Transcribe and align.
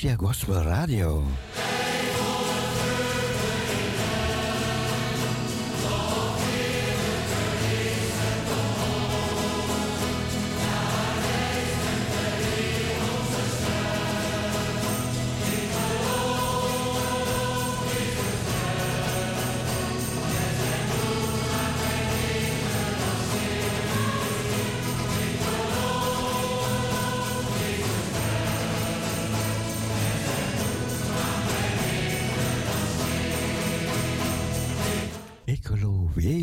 via 0.00 0.14
Gospel 0.14 0.62
Radio. 0.62 1.47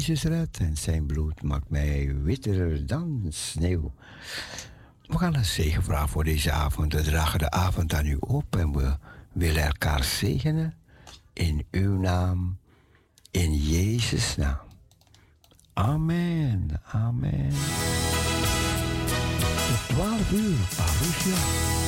Jezus 0.06 0.24
redt 0.24 0.58
en 0.58 0.78
zijn 0.78 1.06
bloed 1.06 1.44
maakt 1.44 1.70
mij 1.70 2.16
witter 2.22 2.86
dan 2.86 3.26
sneeuw. 3.30 3.94
We 5.02 5.18
gaan 5.18 5.36
een 5.36 5.46
zegen 5.46 6.10
voor 6.10 6.24
deze 6.24 6.52
avond. 6.52 6.94
We 6.94 7.02
dragen 7.02 7.40
de 7.40 7.52
avond 7.52 7.94
aan 7.94 8.06
u 8.06 8.18
op 8.20 8.56
en 8.56 8.72
we 8.72 8.98
willen 9.34 9.64
elkaar 9.64 10.04
zegenen. 10.04 10.74
In 11.34 11.66
uw 11.72 12.00
naam, 12.00 12.58
in 13.32 13.54
Jezus' 13.54 14.36
naam. 14.36 14.68
Amen, 15.74 16.82
amen. 16.92 17.50
Tot 19.68 19.88
12 19.88 20.32
uur, 20.32 20.58
Parousia. 20.76 21.85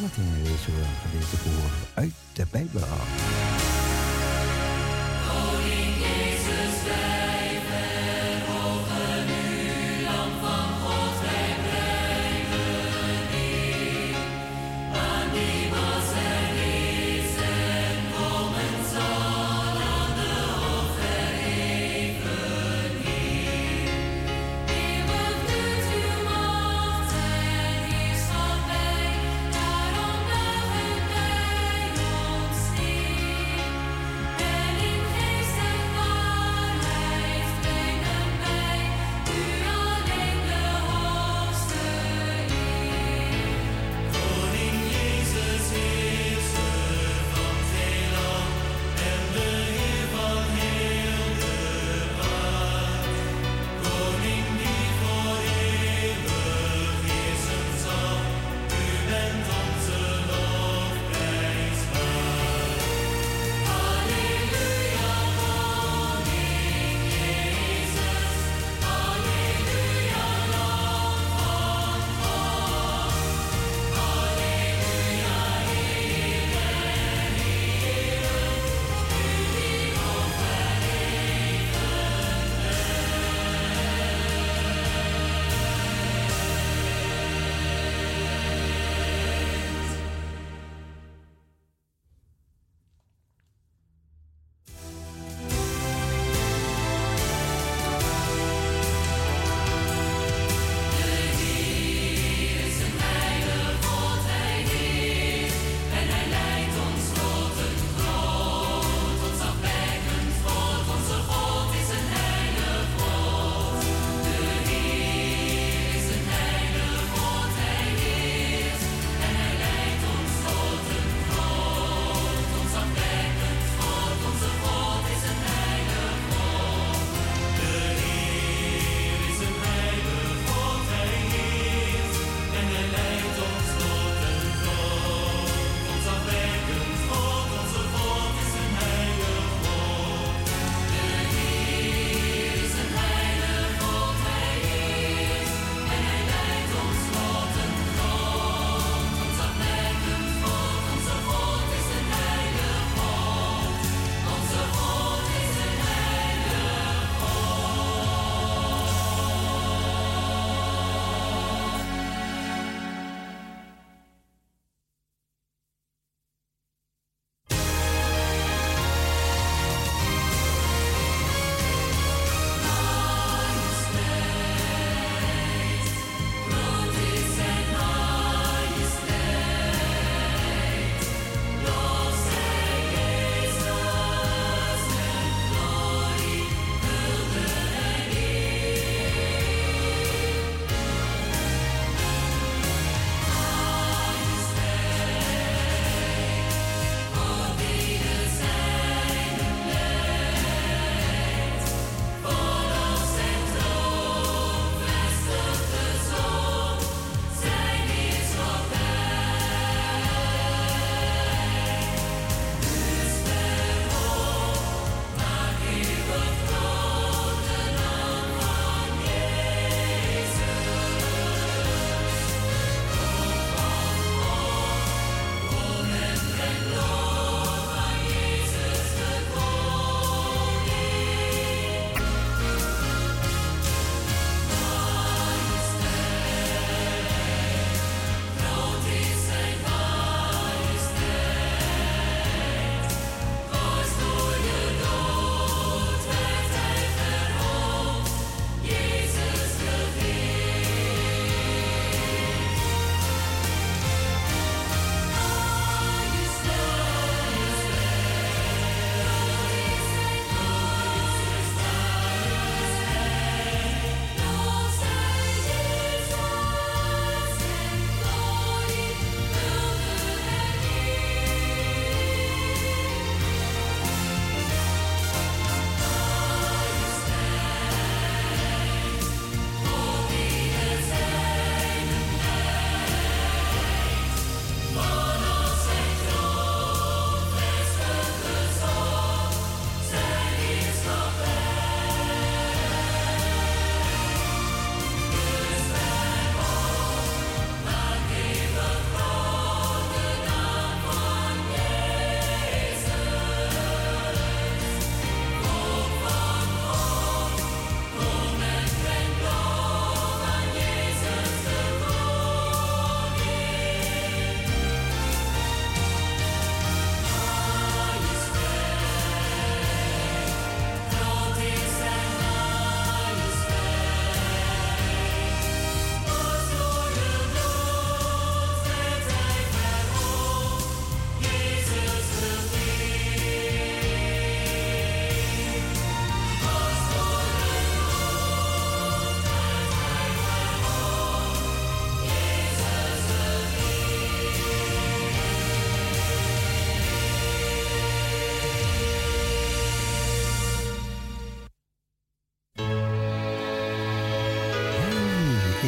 Zometeen 0.00 0.42
we 0.42 0.80
een 0.80 1.10
gedeelte 1.10 1.36
voor 1.36 1.70
uit 1.94 2.12
de 2.32 2.46
Bijbel. 2.50 2.80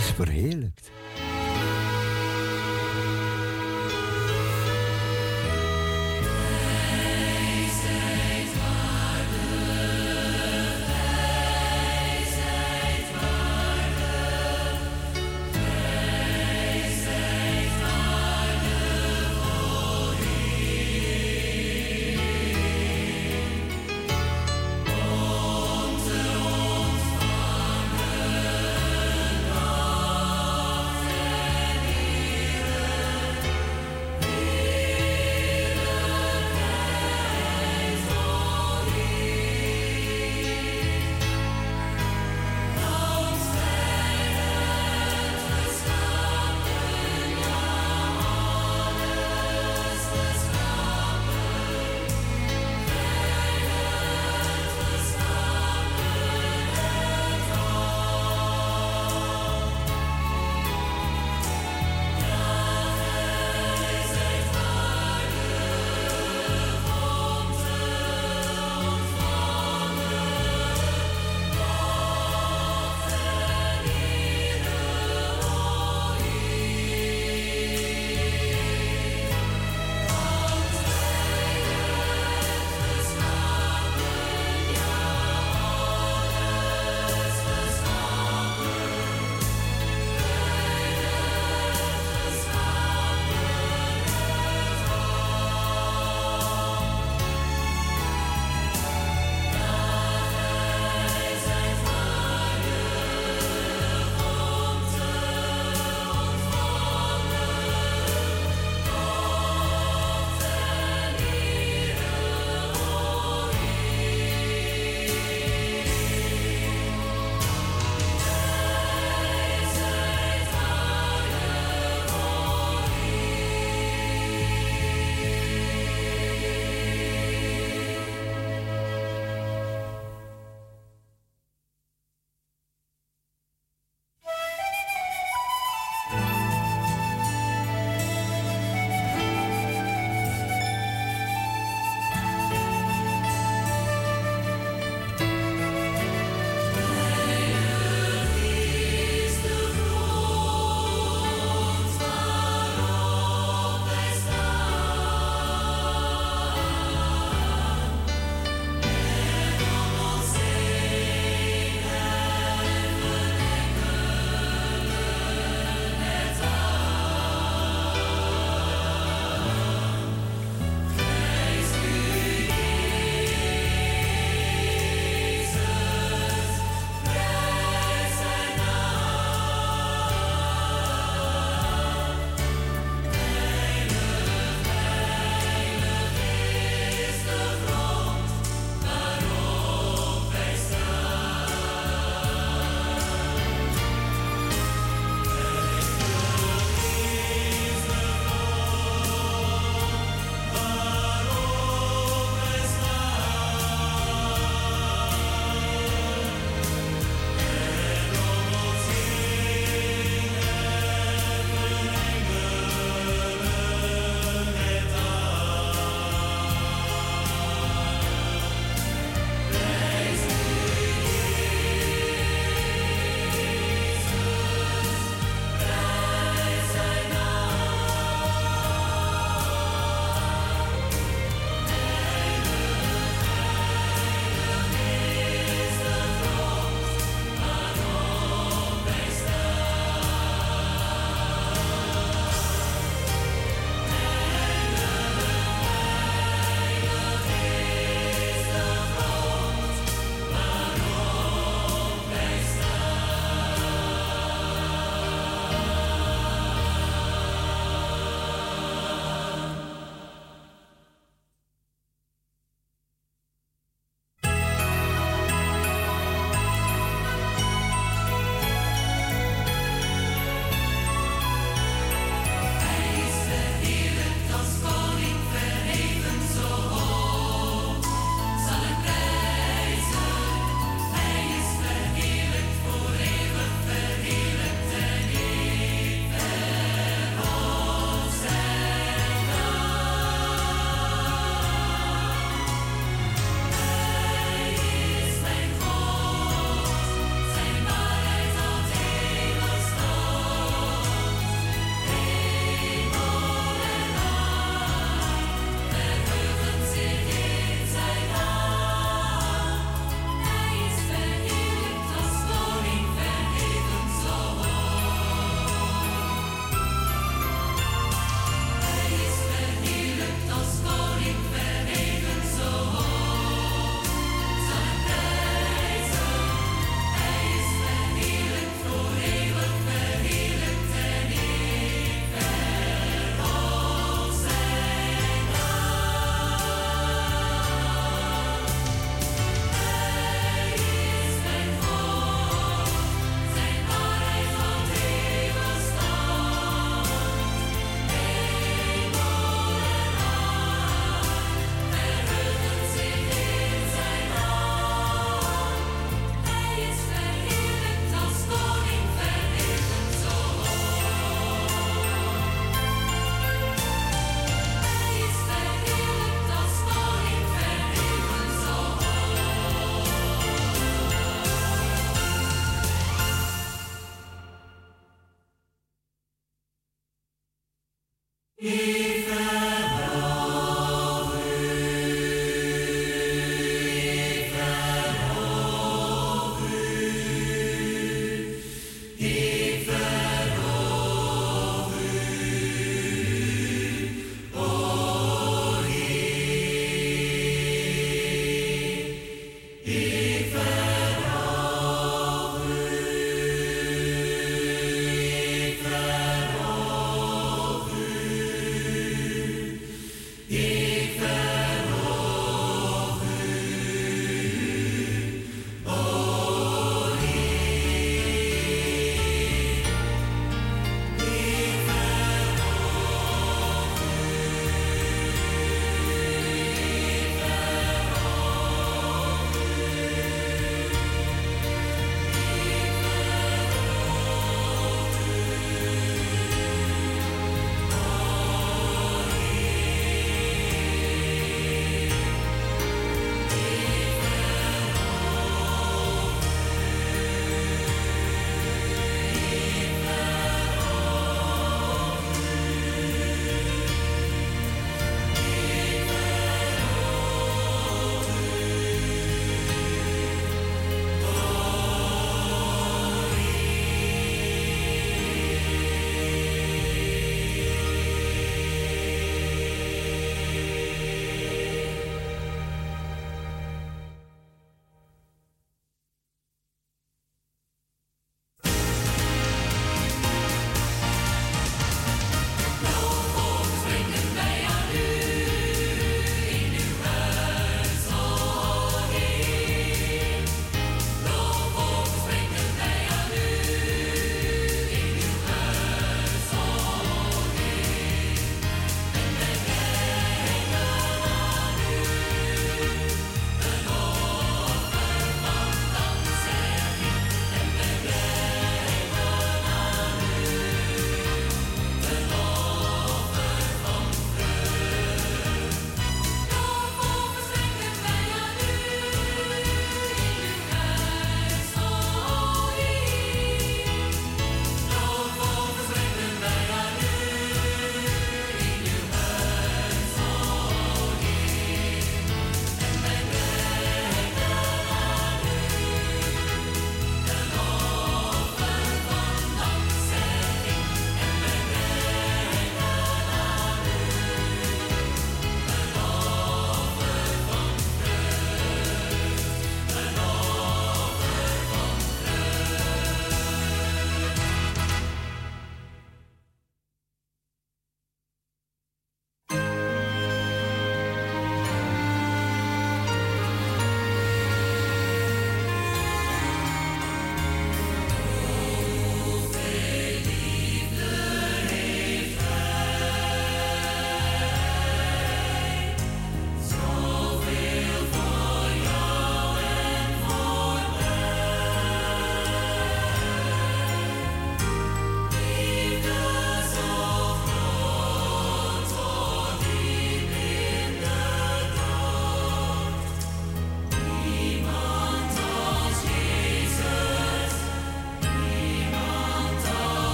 Is 0.00 0.10
verheerlijkt. 0.10 0.90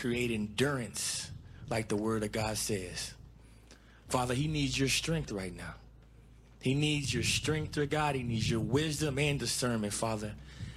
Create 0.00 0.30
endurance 0.30 1.30
like 1.68 1.88
the 1.88 1.96
word 1.96 2.22
of 2.22 2.32
God 2.32 2.56
says. 2.56 3.12
Father, 4.08 4.34
he 4.34 4.48
needs 4.48 4.78
your 4.78 4.88
strength 4.88 5.30
right 5.30 5.54
now. 5.54 5.74
He 6.62 6.74
needs 6.74 7.12
your 7.12 7.22
strength, 7.22 7.72
dear 7.72 7.86
God. 7.86 8.14
He 8.14 8.22
needs 8.22 8.50
your 8.50 8.60
wisdom 8.60 9.18
and 9.18 9.38
discernment, 9.38 9.92
Father, 9.92 10.32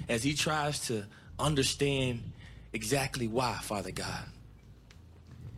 as 0.09 0.24
he 0.24 0.34
tries 0.34 0.82
to 0.88 1.05
understand 1.39 2.21
exactly 2.74 3.28
why, 3.28 3.59
Father 3.61 3.91
God. 3.91 4.26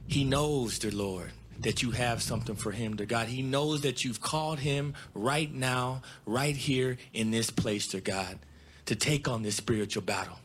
He 0.08 0.24
knows, 0.24 0.78
dear 0.80 0.92
Lord, 0.92 1.32
that 1.60 1.82
you 1.82 1.92
have 1.92 2.22
something 2.22 2.56
for 2.56 2.72
him, 2.72 2.96
dear 2.96 3.08
God. 3.08 3.28
He 3.28 3.42
knows 3.42 3.82
that 3.82 4.06
you've 4.06 4.22
called 4.22 4.60
him 4.60 4.94
right 5.16 5.52
now, 5.52 6.04
right 6.26 6.56
here 6.56 6.98
in 7.14 7.32
this 7.32 7.50
place, 7.50 7.88
dear 7.88 8.02
God, 8.02 8.38
to 8.86 8.96
take 8.96 9.28
on 9.28 9.42
this 9.42 9.56
spiritual 9.56 10.04
battle. 10.04 10.38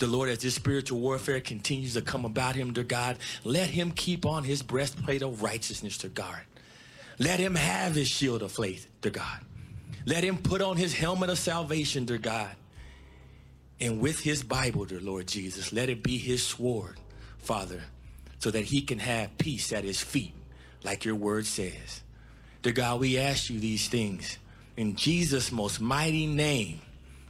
The 0.00 0.06
Lord, 0.06 0.30
as 0.30 0.38
this 0.38 0.54
spiritual 0.54 0.98
warfare 0.98 1.42
continues 1.42 1.92
to 1.92 2.00
come 2.00 2.24
about 2.24 2.56
him, 2.56 2.72
dear 2.72 2.84
God, 2.84 3.18
let 3.44 3.68
him 3.68 3.90
keep 3.90 4.24
on 4.24 4.44
his 4.44 4.62
breastplate 4.62 5.20
of 5.20 5.42
righteousness, 5.42 5.98
dear 5.98 6.10
God. 6.10 6.40
Let 7.18 7.38
him 7.38 7.54
have 7.54 7.96
his 7.96 8.08
shield 8.08 8.42
of 8.42 8.50
faith, 8.50 8.86
dear 9.02 9.12
God. 9.12 9.40
Let 10.06 10.24
him 10.24 10.38
put 10.38 10.62
on 10.62 10.78
his 10.78 10.94
helmet 10.94 11.28
of 11.28 11.38
salvation, 11.38 12.06
dear 12.06 12.16
God. 12.16 12.48
And 13.78 14.00
with 14.00 14.20
his 14.20 14.42
Bible, 14.42 14.86
dear 14.86 15.00
Lord 15.00 15.26
Jesus, 15.26 15.70
let 15.70 15.90
it 15.90 16.02
be 16.02 16.16
his 16.16 16.42
sword, 16.42 16.98
Father, 17.38 17.82
so 18.38 18.50
that 18.50 18.64
he 18.64 18.80
can 18.80 19.00
have 19.00 19.36
peace 19.36 19.70
at 19.70 19.84
his 19.84 20.00
feet, 20.00 20.32
like 20.82 21.04
your 21.04 21.14
word 21.14 21.44
says. 21.44 22.00
Dear 22.62 22.72
God, 22.72 23.00
we 23.00 23.18
ask 23.18 23.50
you 23.50 23.60
these 23.60 23.86
things 23.88 24.38
in 24.78 24.96
Jesus' 24.96 25.52
most 25.52 25.78
mighty 25.78 26.26
name. 26.26 26.80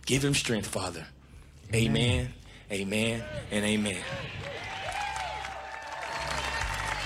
Give 0.06 0.24
him 0.24 0.34
strength, 0.34 0.68
Father. 0.68 1.04
Amen, 1.74 1.96
amen, 1.96 2.34
and 2.70 3.64
amen. 3.64 3.96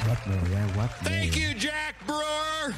Wat 0.07 0.27
mooi, 0.27 0.55
hè? 0.55 0.73
Wat 0.75 1.01
mooi. 1.01 1.15
Thank 1.19 1.35
you, 1.35 1.55
Jack 1.55 1.95
Brewer. 2.07 2.75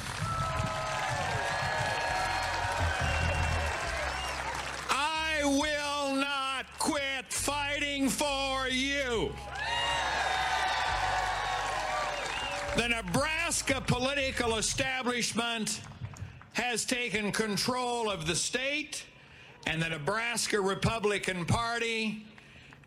I 4.89 5.43
will 5.43 6.15
not 6.15 6.65
quit 6.77 7.25
fighting 7.27 8.09
for 8.09 8.69
you. 8.69 9.31
The 12.77 12.87
Nebraska 12.87 13.81
political 13.81 14.57
establishment 14.57 15.81
has 16.53 16.85
taken 16.85 17.31
control 17.31 18.09
of 18.09 18.25
the 18.27 18.35
state 18.35 19.03
and 19.65 19.81
the 19.81 19.89
Nebraska 19.89 20.61
Republican 20.61 21.45
Party, 21.45 22.25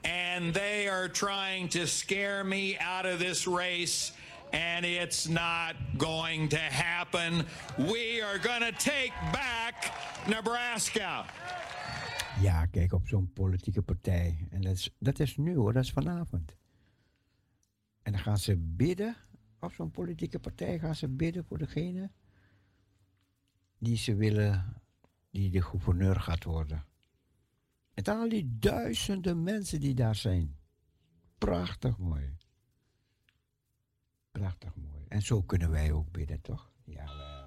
and 0.03 0.55
they 0.55 0.89
are 0.89 1.09
trying 1.09 1.71
to 1.71 1.87
scare 1.87 2.45
me 2.45 2.77
out 2.79 3.07
of 3.07 3.19
this 3.19 3.47
race, 3.47 4.13
and 4.53 4.85
it's 4.85 5.29
not 5.29 5.75
going 5.97 6.49
to 6.51 6.59
happen. 6.59 7.45
We 7.77 8.23
are 8.23 8.39
going 8.39 8.63
to 8.63 8.73
take 8.73 9.13
back 9.33 9.93
Nebraska. 10.27 11.25
Ja, 12.41 12.67
kijk 12.67 12.93
op 12.93 13.09
zo'n 13.09 13.33
politieke 13.33 13.83
partij. 13.83 14.47
En 14.51 14.61
dat 14.61 14.73
is, 14.73 14.91
dat 14.99 15.19
is 15.19 15.37
nu 15.37 15.57
hoor, 15.57 15.73
dat 15.73 15.83
is 15.83 15.91
vanavond. 15.91 16.57
En 18.03 18.13
dan 18.13 18.21
gaan 18.21 18.39
ze 18.39 18.57
bidden, 18.57 19.17
op 19.61 19.73
zo'n 19.73 19.91
politieke 19.91 20.39
partij 20.39 20.79
gaan 20.79 20.95
ze 20.95 21.09
bidden 21.09 21.45
voor 21.45 21.59
degene 21.59 22.11
die 23.79 23.97
ze 23.97 24.15
willen, 24.15 24.83
die 25.31 25.51
de 25.51 25.63
gouverneur 25.63 26.21
gaat 26.21 26.45
worden. 26.45 26.85
En 28.03 28.19
al 28.19 28.29
die 28.29 28.59
duizenden 28.59 29.43
mensen 29.43 29.81
die 29.81 29.95
daar 29.95 30.15
zijn. 30.15 30.57
Prachtig 31.39 31.99
mooi. 31.99 32.37
Prachtig 34.31 34.75
mooi. 34.75 35.05
En 35.09 35.23
zo 35.23 35.43
kunnen 35.43 35.71
wij 35.71 35.93
ook 35.93 36.11
bidden, 36.11 36.41
toch? 36.41 36.71
Ja, 36.85 37.05
wel. 37.05 37.41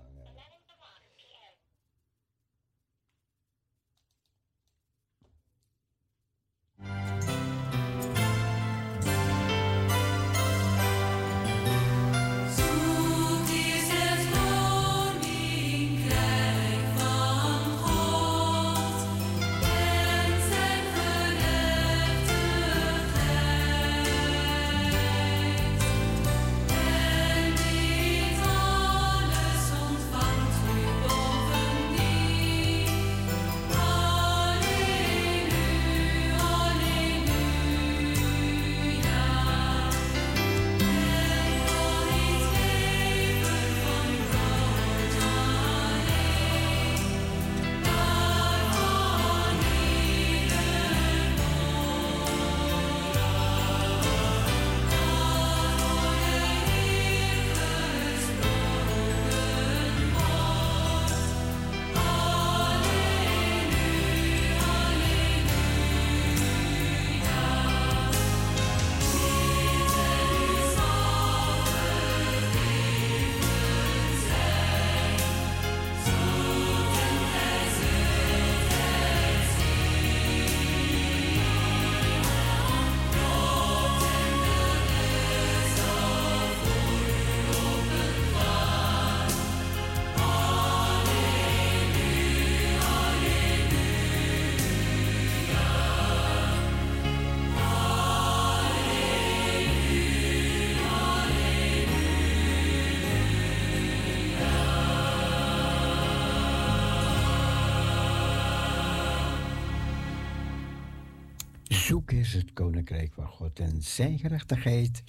Zoek 111.83 112.11
eens 112.11 112.31
het 112.31 112.53
koninkrijk 112.53 113.13
van 113.13 113.27
God 113.27 113.59
en 113.59 113.81
zijn 113.81 114.19
gerechtigheid. 114.19 115.03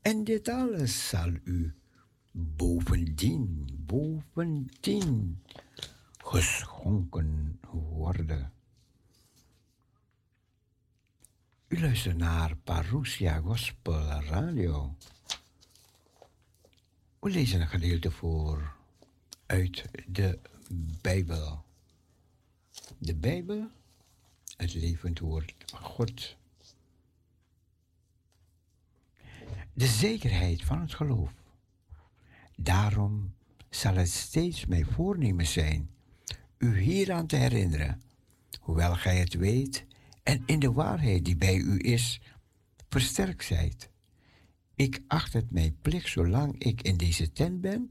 En 0.00 0.24
dit 0.24 0.48
alles 0.48 1.08
zal 1.08 1.32
u 1.44 1.74
bovendien, 2.30 3.68
bovendien 3.86 5.42
geschonken 6.18 7.60
worden. 7.70 8.52
U 11.68 11.80
luistert 11.80 12.16
naar 12.16 12.56
Parousia 12.56 13.40
Gospel 13.40 14.22
Radio. 14.22 14.96
We 17.18 17.30
lezen 17.30 17.60
een 17.60 17.68
gedeelte 17.68 18.10
voor 18.10 18.76
uit 19.46 19.84
de 20.06 20.38
Bijbel. 21.02 21.64
De 22.98 23.14
Bijbel, 23.14 23.70
het 24.58 24.74
levend 24.74 25.18
woord 25.18 25.54
van 25.66 25.80
God. 25.80 26.36
De 29.72 29.86
zekerheid 29.86 30.62
van 30.64 30.80
het 30.80 30.94
geloof. 30.94 31.32
Daarom 32.56 33.34
zal 33.70 33.94
het 33.94 34.10
steeds 34.10 34.66
mijn 34.66 34.86
voornemen 34.86 35.46
zijn 35.46 35.90
u 36.58 36.78
hieraan 36.78 37.26
te 37.26 37.36
herinneren, 37.36 38.02
hoewel 38.60 38.94
gij 38.94 39.16
het 39.18 39.34
weet 39.34 39.84
en 40.22 40.42
in 40.46 40.58
de 40.58 40.72
waarheid 40.72 41.24
die 41.24 41.36
bij 41.36 41.56
u 41.56 41.78
is, 41.78 42.20
versterkt 42.88 43.44
zijt. 43.44 43.90
Ik 44.74 45.02
acht 45.06 45.32
het 45.32 45.50
mijn 45.50 45.76
plicht 45.82 46.08
zolang 46.08 46.58
ik 46.58 46.82
in 46.82 46.96
deze 46.96 47.32
tent 47.32 47.60
ben, 47.60 47.90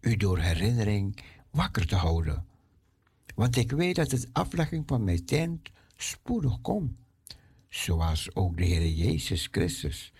u 0.00 0.16
door 0.16 0.38
herinnering 0.38 1.18
wakker 1.50 1.86
te 1.86 1.96
houden. 1.96 2.46
Want 3.34 3.56
ik 3.56 3.70
weet 3.70 3.96
dat 3.96 4.10
het 4.10 4.28
aflegging 4.32 4.84
van 4.86 5.04
mijn 5.04 5.24
tent 5.24 5.70
spoedig 6.02 6.60
komt, 6.60 6.92
zoals 7.68 8.34
ook 8.34 8.56
de 8.56 8.64
Heer 8.64 8.88
Jezus 8.88 9.48
Christus 9.50 10.12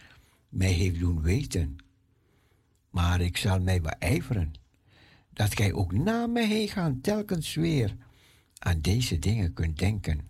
mij 0.49 0.73
heeft 0.73 0.99
doen 0.99 1.23
weten. 1.23 1.77
Maar 2.91 3.21
ik 3.21 3.37
zal 3.37 3.61
mij 3.61 3.81
beijveren, 3.81 4.53
dat 5.33 5.55
gij 5.55 5.73
ook 5.73 5.93
na 5.93 6.27
mij 6.27 6.47
heen 6.47 6.69
gaan 6.69 7.01
telkens 7.01 7.55
weer 7.55 7.97
aan 8.59 8.81
deze 8.81 9.19
dingen 9.19 9.53
kunt 9.53 9.79
denken. 9.79 10.29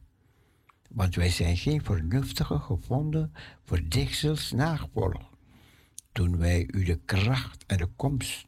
Want 0.88 1.14
wij 1.14 1.30
zijn 1.30 1.57
geen 1.57 1.84
vernuftige 1.84 2.59
gevonden 2.59 3.32
verdichtsels 3.64 4.53
nagevolgd. 4.53 5.28
Toen 6.12 6.38
wij 6.38 6.68
u 6.70 6.84
de 6.84 7.01
kracht 7.05 7.64
en 7.66 7.76
de 7.76 7.88
komst 7.96 8.46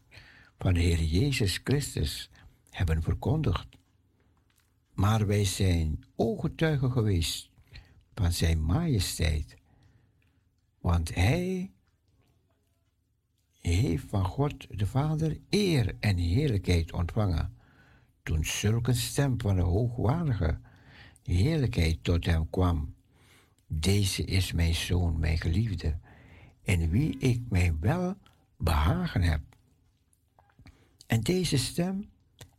van 0.59 0.75
de 0.75 0.81
Heer 0.81 1.03
Jezus 1.03 1.61
Christus 1.65 2.31
hebben 2.71 3.03
verkondigd. 3.03 3.67
Maar 4.93 5.27
wij 5.27 5.45
zijn 5.45 6.05
ooggetuigen 6.17 6.93
geweest 6.93 7.51
van 8.15 8.33
zijn 8.33 8.65
majesteit. 8.65 9.57
Want 10.81 11.15
hij 11.15 11.71
heeft 13.61 14.05
van 14.09 14.25
God 14.25 14.79
de 14.79 14.87
Vader 14.87 15.39
eer 15.49 15.97
en 16.01 16.17
heerlijkheid 16.17 16.93
ontvangen. 16.93 17.57
Toen 18.23 18.45
zulke 18.45 18.93
stem 18.93 19.41
van 19.41 19.57
de 19.57 19.63
hoogwaardige 19.63 20.61
heerlijkheid 21.23 22.05
tot 22.05 22.25
hem 22.25 22.51
kwam. 22.51 22.95
Deze 23.67 24.25
is 24.25 24.53
mijn 24.53 24.75
zoon, 24.75 25.19
mijn 25.19 25.39
geliefde, 25.39 25.99
in 26.63 26.91
wie 26.91 27.19
ik 27.19 27.43
mij 27.49 27.77
wel 27.81 28.15
behagen 28.57 29.23
heb. 29.23 29.41
En 31.07 31.21
deze 31.21 31.59
stem 31.59 32.11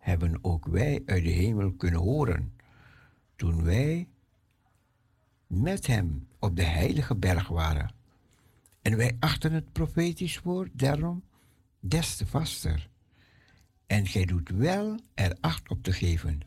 hebben 0.03 0.37
ook 0.41 0.65
wij 0.65 1.01
uit 1.05 1.23
de 1.23 1.29
hemel 1.29 1.71
kunnen 1.71 1.99
horen, 1.99 2.53
toen 3.35 3.63
wij 3.63 4.07
met 5.47 5.87
hem 5.87 6.27
op 6.39 6.55
de 6.55 6.63
heilige 6.63 7.15
berg 7.15 7.47
waren. 7.47 7.93
En 8.81 8.97
wij 8.97 9.17
achten 9.19 9.51
het 9.51 9.71
profetisch 9.71 10.39
woord 10.39 10.69
daarom 10.73 11.23
des 11.79 12.15
te 12.15 12.25
vaster. 12.27 12.89
En 13.87 14.07
gij 14.07 14.25
doet 14.25 14.49
wel 14.49 14.99
er 15.13 15.37
acht 15.41 15.69
op 15.69 15.83
te 15.83 15.91
geven, 15.91 16.39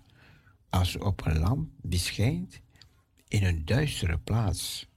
als 0.70 0.96
op 0.98 1.26
een 1.26 1.38
lamp 1.38 1.70
die 1.82 1.98
schijnt 1.98 2.60
in 3.28 3.44
een 3.44 3.64
duistere 3.64 4.18
plaats, 4.18 4.88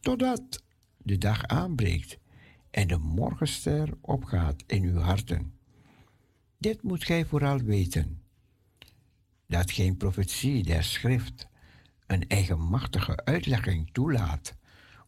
totdat 0.00 0.62
de 0.96 1.18
dag 1.18 1.44
aanbreekt 1.44 2.18
en 2.70 2.88
de 2.88 2.98
morgenster 2.98 3.88
opgaat 4.00 4.62
in 4.66 4.82
uw 4.82 4.98
harten. 4.98 5.59
Dit 6.60 6.82
moet 6.82 7.04
gij 7.04 7.24
vooral 7.24 7.58
weten, 7.58 8.22
dat 9.46 9.70
geen 9.70 9.96
profetie 9.96 10.62
der 10.62 10.84
schrift 10.84 11.48
een 12.06 12.28
eigenmachtige 12.28 13.24
uitlegging 13.24 13.92
toelaat, 13.92 14.54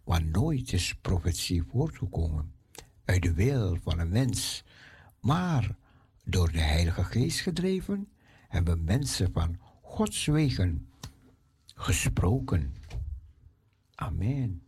want 0.04 0.30
nooit 0.30 0.72
is 0.72 0.94
profetie 0.94 1.62
voortgekomen 1.62 2.52
uit 3.04 3.22
de 3.22 3.32
wil 3.32 3.78
van 3.82 3.98
een 3.98 4.08
mens, 4.08 4.64
maar 5.20 5.76
door 6.24 6.52
de 6.52 6.60
Heilige 6.60 7.04
Geest 7.04 7.40
gedreven 7.40 8.08
hebben 8.48 8.84
mensen 8.84 9.32
van 9.32 9.58
Gods 9.82 10.26
wegen 10.26 10.88
gesproken. 11.74 12.74
Amen. 13.94 14.61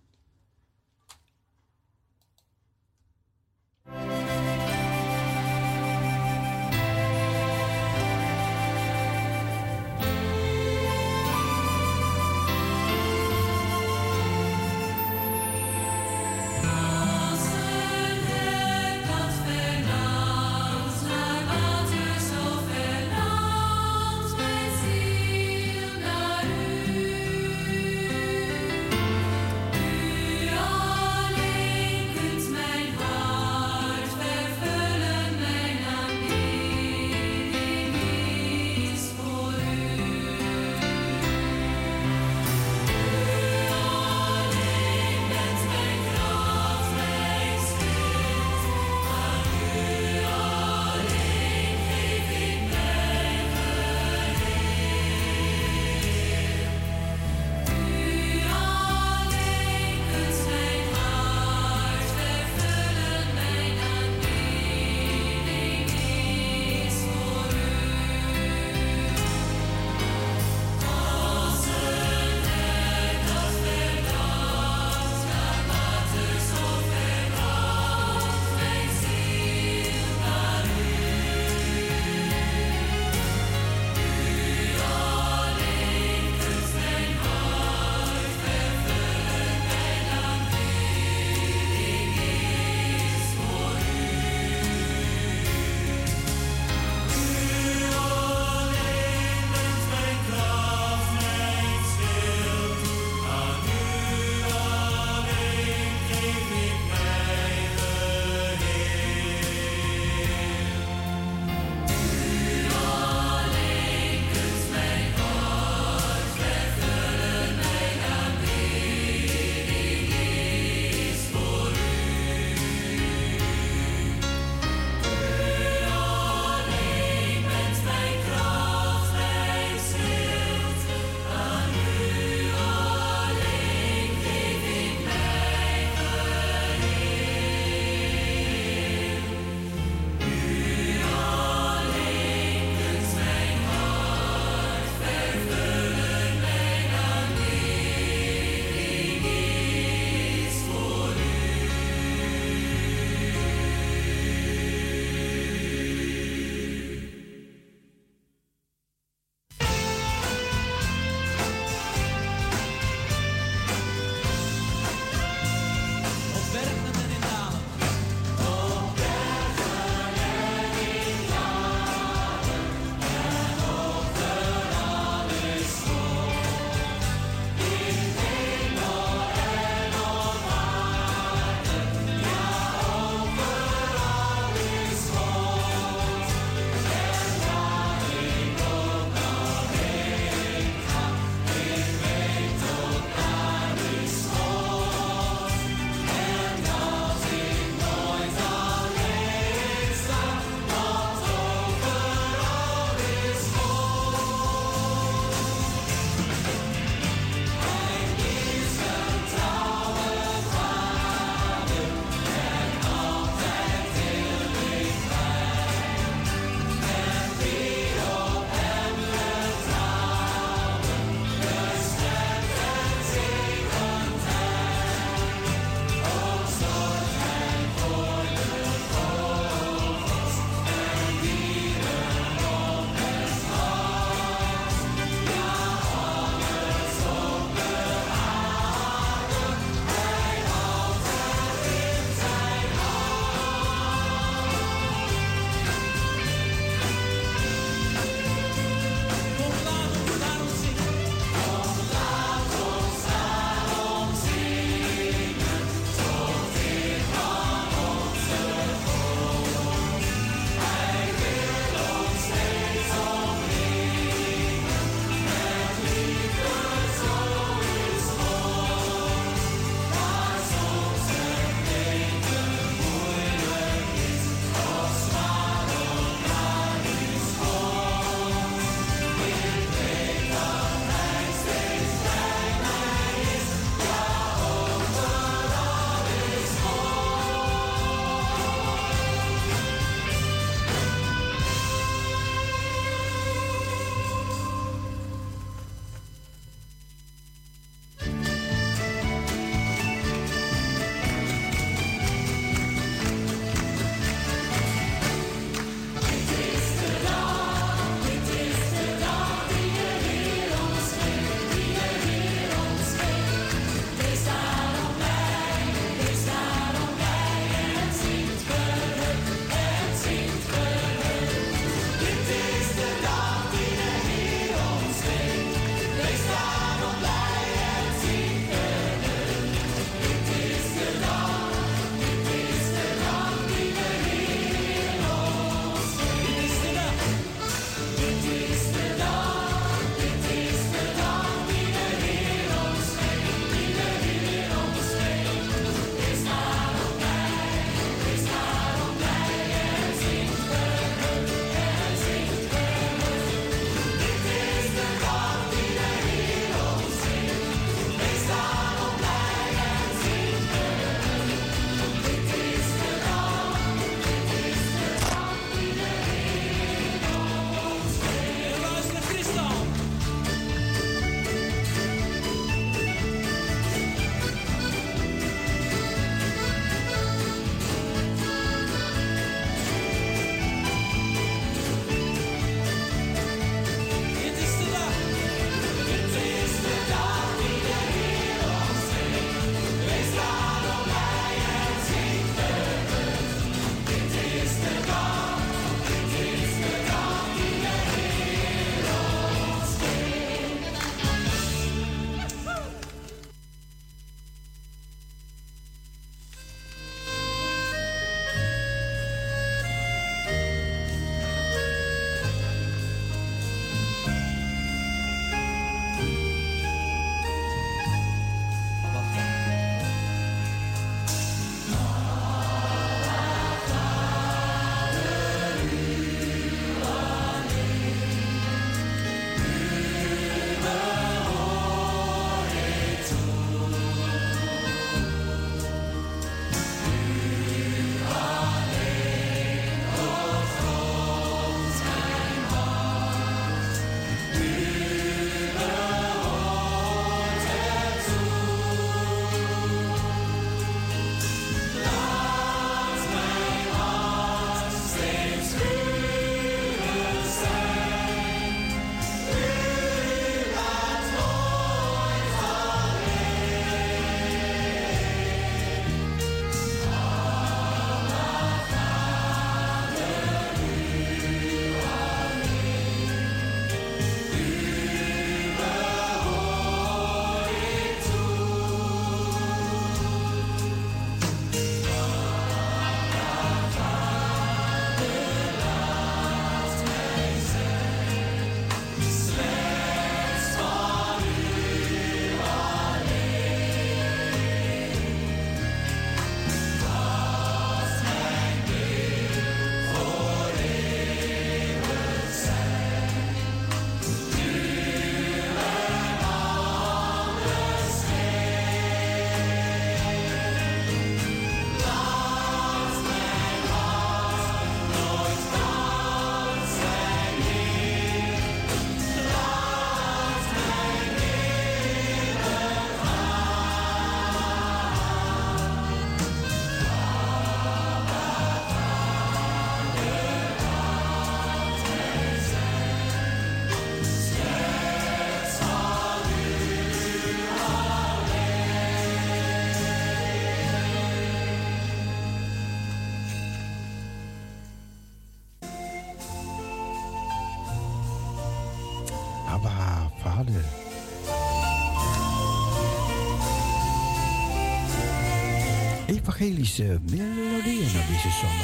Evangelische 556.44 557.00
melodieën 557.10 557.86
op 557.86 558.06
deze 558.08 558.30
zondagavond. 558.30 558.63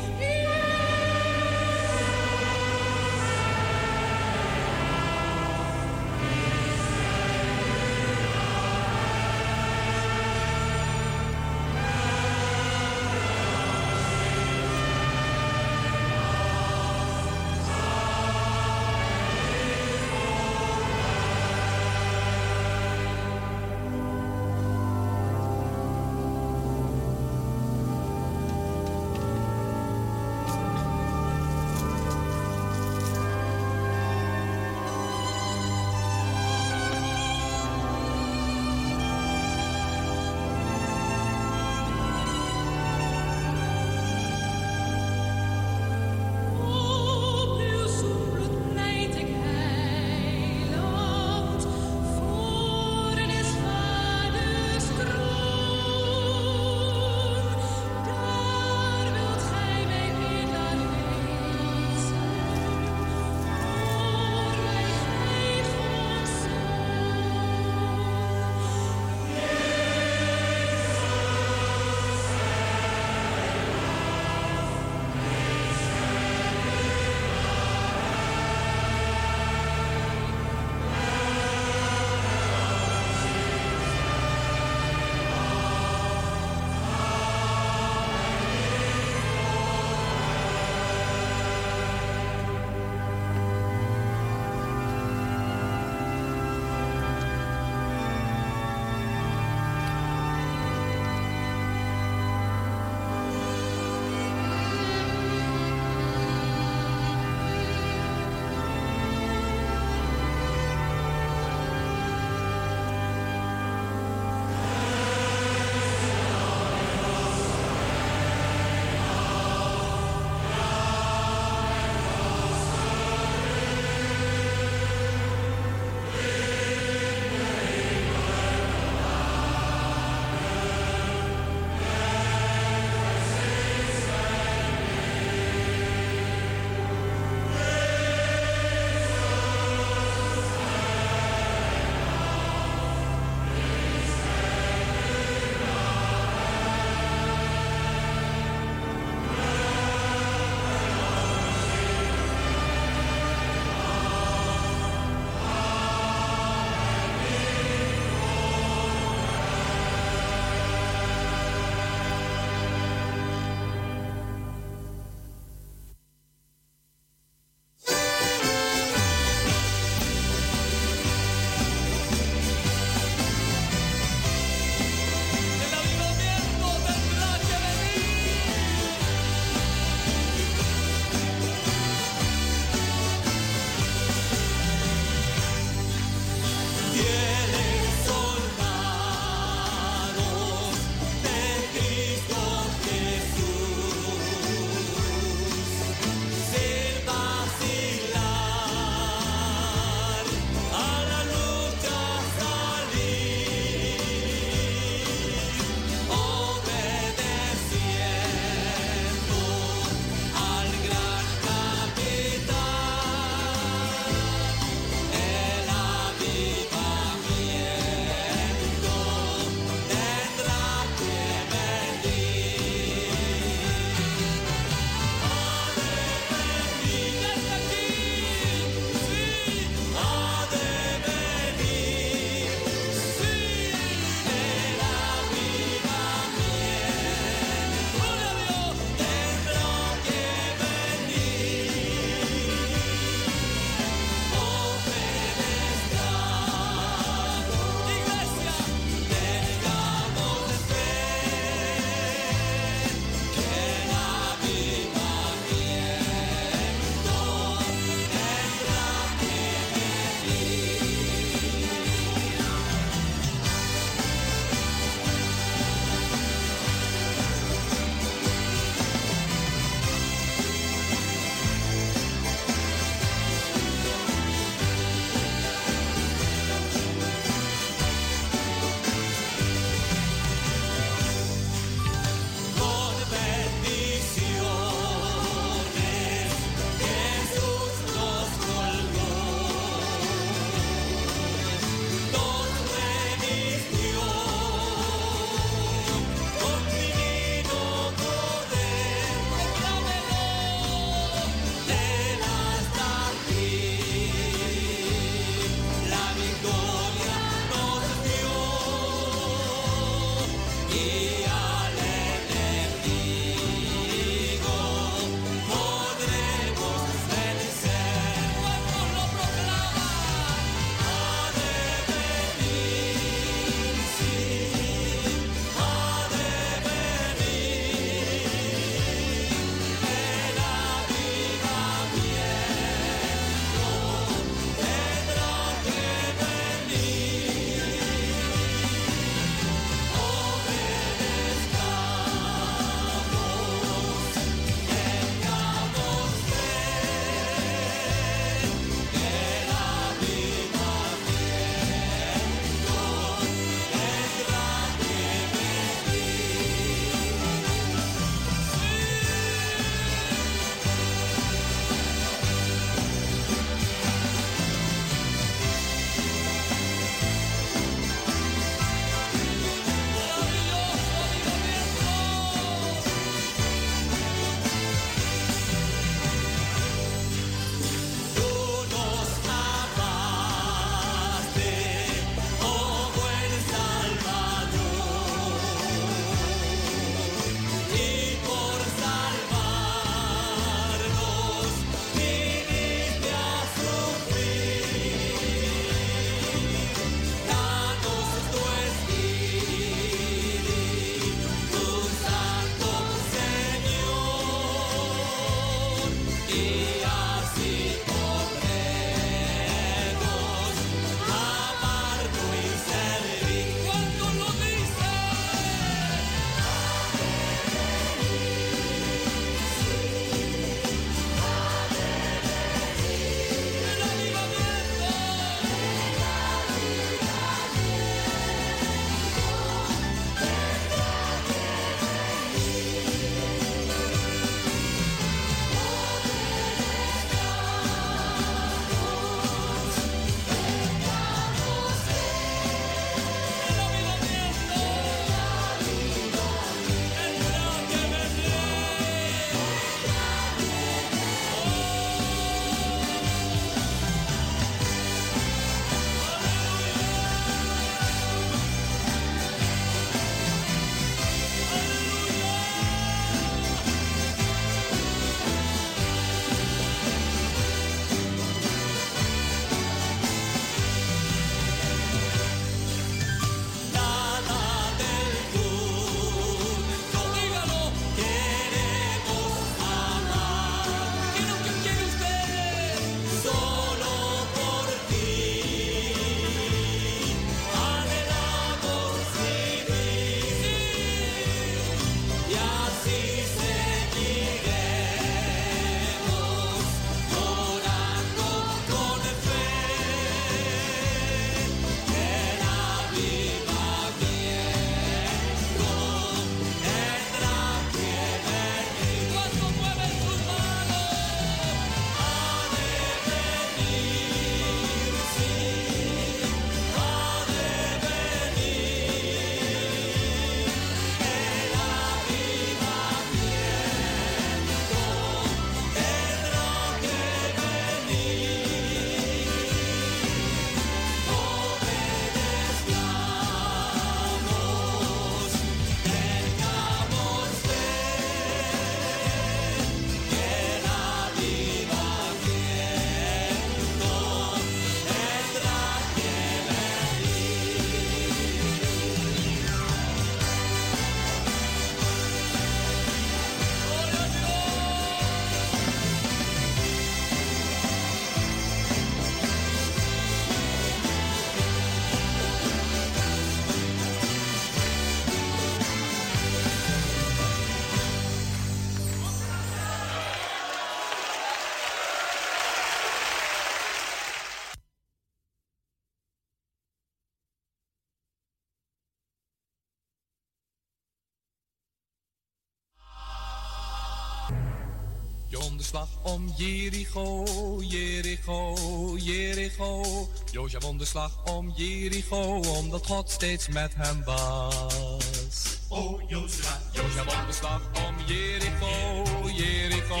Om 586.02 586.32
Jericho, 586.36 587.24
Jericho, 587.60 588.54
Jericho. 588.96 589.82
Jozef 590.30 590.62
won 590.62 590.78
de 590.78 590.84
slag 590.84 591.10
om 591.24 591.52
Jericho, 591.56 592.40
omdat 592.40 592.86
God 592.86 593.10
steeds 593.10 593.48
met 593.48 593.74
hem 593.76 594.04
was. 594.04 595.60
Oh, 595.68 596.00
Jozua, 596.08 596.60
Jozef 596.72 597.04
won 597.04 597.26
de 597.26 597.32
slag 597.32 597.60
om 597.88 597.94
Jericho, 598.06 599.02
Jericho, 599.34 600.00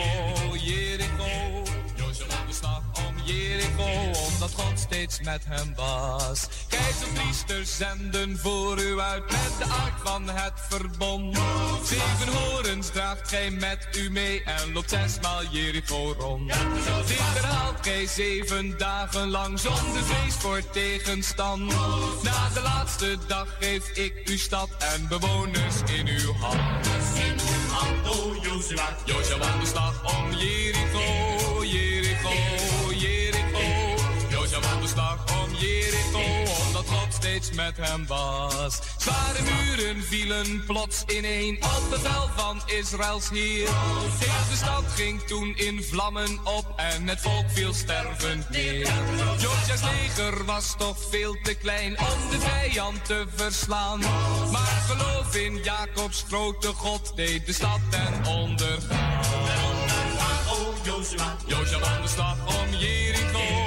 Jericho. 0.56 1.62
Jozef 1.96 2.26
won 2.26 2.46
de 2.46 2.54
slag 2.54 2.82
om 3.08 3.16
Jericho, 3.24 4.20
omdat 4.32 4.50
God 4.52 4.78
steeds 4.78 5.20
met 5.20 5.44
hem 5.44 5.74
was. 5.74 6.48
Keizerpriesters 7.02 7.76
zenden 7.76 8.38
voor 8.38 8.80
u 8.80 9.00
uit 9.00 9.30
met 9.30 9.52
de 9.58 9.64
ark 9.64 9.94
van 10.04 10.28
het 10.28 10.52
verbond. 10.68 11.38
Zeven 11.84 12.32
horens 12.32 12.90
draagt 12.90 13.28
gij 13.28 13.50
met 13.50 13.88
u 13.96 14.10
mee 14.10 14.42
en 14.42 14.72
loopt 14.72 14.90
zesmaal 14.90 15.44
Jericho 15.50 16.14
rond. 16.18 16.48
Dit 17.06 17.18
herhaalt 17.18 17.76
gij 17.80 18.06
zeven 18.06 18.78
dagen 18.78 19.30
lang 19.30 19.58
zonder 19.58 20.02
vrees 20.02 20.34
voor 20.34 20.70
tegenstand. 20.70 21.72
Na 22.22 22.48
de 22.54 22.60
laatste 22.62 23.18
dag 23.26 23.46
geef 23.60 23.88
ik 23.88 24.12
uw 24.24 24.38
stad 24.38 24.68
en 24.78 25.08
bewoners 25.08 25.76
in 25.98 26.06
uw 26.06 26.32
hand. 26.32 26.86
de 29.60 29.66
slag 29.66 30.18
om 30.18 30.32
Jericho, 30.32 31.64
Jericho, 31.64 32.30
Jericho. 32.94 33.60
De 34.30 34.38
om 35.44 35.54
Jericho, 35.54 35.91
steeds 37.22 37.52
met 37.52 37.76
hem 37.76 38.06
was. 38.06 38.78
Zware 38.96 39.42
muren 39.42 40.02
vielen 40.02 40.64
plots 40.66 41.04
ineen 41.06 41.56
op 41.62 41.90
bevel 41.90 42.28
van 42.36 42.62
Israëls 42.66 43.30
heer. 43.30 43.68
Heel 44.18 44.48
de 44.50 44.56
stad 44.56 44.84
ging 44.94 45.22
toen 45.22 45.56
in 45.56 45.82
vlammen 45.82 46.38
op 46.44 46.72
en 46.76 47.08
het 47.08 47.20
volk 47.20 47.44
viel 47.48 47.74
stervend 47.74 48.50
neer. 48.50 48.92
Jozefs 49.38 49.82
leger 49.82 50.44
was 50.44 50.74
toch 50.78 50.96
veel 51.10 51.36
te 51.42 51.54
klein 51.54 51.98
om 51.98 52.30
de 52.30 52.38
vijand 52.38 53.04
te 53.04 53.24
verslaan. 53.34 54.00
Maar 54.50 54.82
geloof 54.88 55.36
in 55.36 55.60
Jacobs 55.62 56.24
grote 56.28 56.68
God 56.68 57.12
deed 57.16 57.46
de 57.46 57.52
stad 57.52 57.80
ten 57.90 58.32
onder 58.34 58.78
Jozua, 60.82 61.36
Jozef 61.46 61.82
aan 61.82 62.02
de 62.02 62.08
slag 62.08 62.36
om 62.46 62.74
Jericho, 62.74 63.61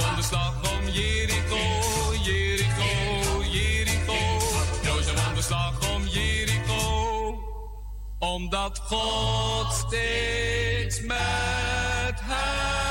Aan 0.00 0.16
de 0.16 0.22
slag 0.22 0.54
om 0.78 0.88
Jericho, 0.88 1.58
Jericho, 2.22 3.42
Jericho. 3.42 4.16
Jozef 4.82 5.26
aan 5.28 5.34
de 5.34 5.42
slag 5.42 5.94
om 5.94 6.06
Jericho, 6.06 7.38
omdat 8.18 8.78
God 8.78 9.72
steeds 9.72 11.00
met 11.00 12.20
hem 12.22 12.87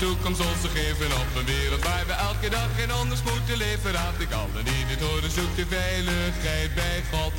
toekomst 0.00 0.40
ons 0.40 0.60
te 0.64 0.70
geven 0.78 1.06
Op 1.22 1.30
een 1.38 1.48
wereld 1.54 1.82
waar 1.84 2.06
we 2.06 2.12
elke 2.12 2.48
dag 2.48 2.70
in 2.84 2.90
anders 2.90 3.22
moeten 3.22 3.56
leven. 3.56 3.92
Raad 3.92 4.18
ik 4.26 4.32
allen 4.32 4.64
die 4.70 4.82
dit 4.90 5.00
horen 5.06 5.30
zoek 5.38 5.52
de 5.56 5.66
veiligheid 5.78 6.70
bij 6.74 6.98
God. 7.12 7.32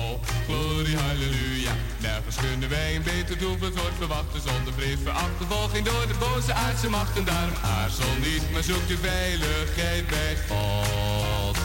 Oh, 0.00 0.14
glorie, 0.46 0.96
halleluja. 0.96 1.74
Nergens 2.06 2.36
kunnen 2.44 2.68
wij 2.68 2.90
een 2.96 3.02
beter 3.02 3.38
doelpunt 3.38 3.76
wordt 3.80 3.98
verwachten 4.02 4.40
Zonder 4.48 4.72
vrees 4.78 5.00
voor 5.04 5.16
achtervolging 5.26 5.84
door 5.90 6.06
de 6.12 6.18
boze 6.24 6.52
aardse 6.52 6.88
machten 6.88 7.24
Daarom 7.24 7.58
aarzel 7.78 8.12
niet, 8.26 8.44
maar 8.52 8.66
zoek 8.70 8.86
de 8.92 8.98
veiligheid 9.10 10.06
bij 10.06 10.34
God. 10.48 11.56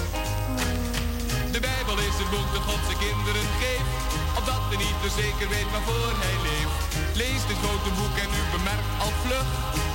De 1.56 1.60
Bijbel 1.70 1.98
is 2.10 2.16
het 2.22 2.30
boek 2.34 2.50
dat 2.54 2.64
God 2.70 2.82
zijn 2.88 3.00
kinderen 3.08 3.48
geeft. 3.62 4.31
Opdat 4.42 4.72
de 4.72 4.78
niet 4.78 5.14
zeker 5.24 5.48
weet 5.56 5.72
waarvoor 5.76 6.14
hij 6.26 6.38
leeft. 6.50 6.80
Lees 7.22 7.42
dit 7.50 7.60
grote 7.64 7.92
boek 8.00 8.16
en 8.24 8.32
u 8.40 8.42
bemerkt 8.58 8.92
al 9.04 9.14
vlug. 9.24 9.48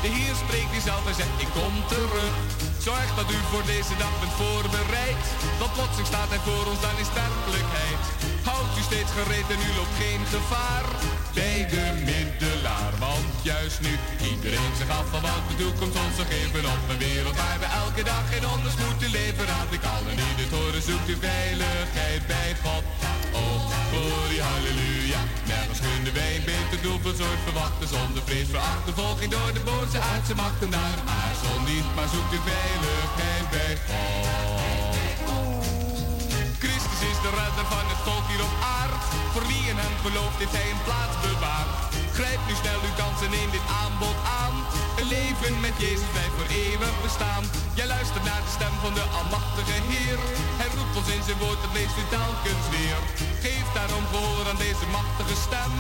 De 0.03 0.11
Heer 0.17 0.35
spreekt 0.45 0.77
u 0.79 0.81
zelf 0.91 1.05
en 1.11 1.17
zegt 1.21 1.39
ik 1.45 1.51
kom 1.59 1.75
terug. 1.95 2.35
Zorg 2.89 3.11
dat 3.21 3.29
u 3.37 3.39
voor 3.51 3.67
deze 3.75 3.95
dag 4.03 4.15
bent 4.21 4.35
voorbereid. 4.43 5.25
Want 5.61 5.73
plotseling 5.77 6.11
staat 6.13 6.31
hij 6.33 6.43
voor 6.49 6.65
ons, 6.71 6.81
dan 6.87 6.97
is 7.03 7.11
sterfelijkheid. 7.15 8.03
Houdt 8.49 8.79
u 8.81 8.83
steeds 8.91 9.13
gereed 9.19 9.49
en 9.55 9.61
u 9.69 9.71
loopt 9.79 9.97
geen 10.03 10.23
gevaar. 10.35 10.87
Bij 11.39 11.59
de 11.75 11.85
middelaar, 12.11 12.93
want 13.07 13.33
juist 13.51 13.81
nu. 13.87 13.93
Iedereen 14.33 14.75
zich 14.81 14.91
af 14.99 15.07
van 15.13 15.23
wat 15.27 15.45
de 15.49 15.55
toekomst 15.63 15.97
ons 16.05 16.17
zal 16.19 16.29
geven 16.35 16.65
op 16.75 16.83
een 16.93 17.03
wereld 17.09 17.37
waar 17.43 17.59
we 17.63 17.69
elke 17.83 18.03
dag 18.13 18.25
geen 18.33 18.47
onders 18.55 18.77
moeten 18.85 19.11
leven. 19.19 19.45
Raad 19.53 19.71
ik 19.77 19.85
allen 19.95 20.17
die 20.21 20.35
dit 20.41 20.51
horen, 20.57 20.83
zoekt 20.89 21.09
uw 21.13 21.21
veiligheid 21.31 22.23
bij 22.35 22.53
God. 22.65 22.85
Oh, 23.41 23.66
glorie, 23.97 24.43
halleluja. 24.51 25.21
Nergens 25.53 25.81
kunnen 25.89 26.13
wij 26.19 26.33
een 26.37 26.47
beter 26.53 26.79
doel 26.85 27.01
verzorgd 27.07 27.43
verwachten 27.49 27.89
zonder 27.97 28.23
vrees 28.29 28.49
voor 28.53 28.65
achtervolging 28.75 29.31
door 29.37 29.53
de 29.57 29.63
boze 29.71 29.99
aardse 30.11 30.35
machten. 30.43 30.71
Daar 30.71 30.99
aarzel 31.21 31.59
niet, 31.71 31.89
maar 31.97 32.09
zoekt 32.15 32.33
uw 32.37 32.45
veiligheid 32.53 33.47
bij 33.57 33.75
God. 33.87 34.95
Christus 36.63 37.01
is 37.11 37.19
de 37.25 37.31
redder 37.41 37.67
van 37.75 37.87
het 37.93 38.01
volk 38.07 38.27
hier 38.31 38.43
op 38.49 38.57
aarde. 38.79 38.97
Voor 39.33 39.47
wie 39.51 39.65
in 39.73 39.79
hem 39.85 39.97
gelooft, 40.05 40.39
heeft 40.43 40.57
hij 40.59 40.69
een 40.75 40.85
plaats 40.89 41.17
bewaard. 41.27 41.71
Grijp 42.19 42.41
nu 42.49 42.55
snel 42.63 42.81
uw 42.89 42.97
kansen 43.03 43.33
in 43.43 43.51
dit 43.57 43.67
aanbod 43.83 44.19
aan. 44.41 44.55
Leven 45.09 45.55
met 45.67 45.77
Jezus 45.85 46.11
blijft 46.15 46.37
voor 46.39 46.51
eeuwig 46.63 46.95
bestaan. 47.07 47.45
Jij 47.79 47.89
luistert 47.95 48.25
naar 48.31 48.43
de 48.47 48.53
stem 48.59 48.75
van 48.85 48.95
de 48.99 49.05
Almachtige 49.19 49.79
Heer. 49.91 50.19
Hij 50.61 50.71
roept 50.77 50.97
ons 50.99 51.11
in 51.17 51.25
zijn 51.29 51.41
woord, 51.43 51.61
dat 51.65 51.75
leest 51.79 51.97
u 52.03 52.05
telkens 52.19 52.67
weer. 52.77 52.99
Geef 53.45 53.67
daarom 53.79 54.05
gehoor 54.13 54.45
aan 54.51 54.61
deze 54.67 54.87
machtige 54.99 55.37
stem. 55.47 55.73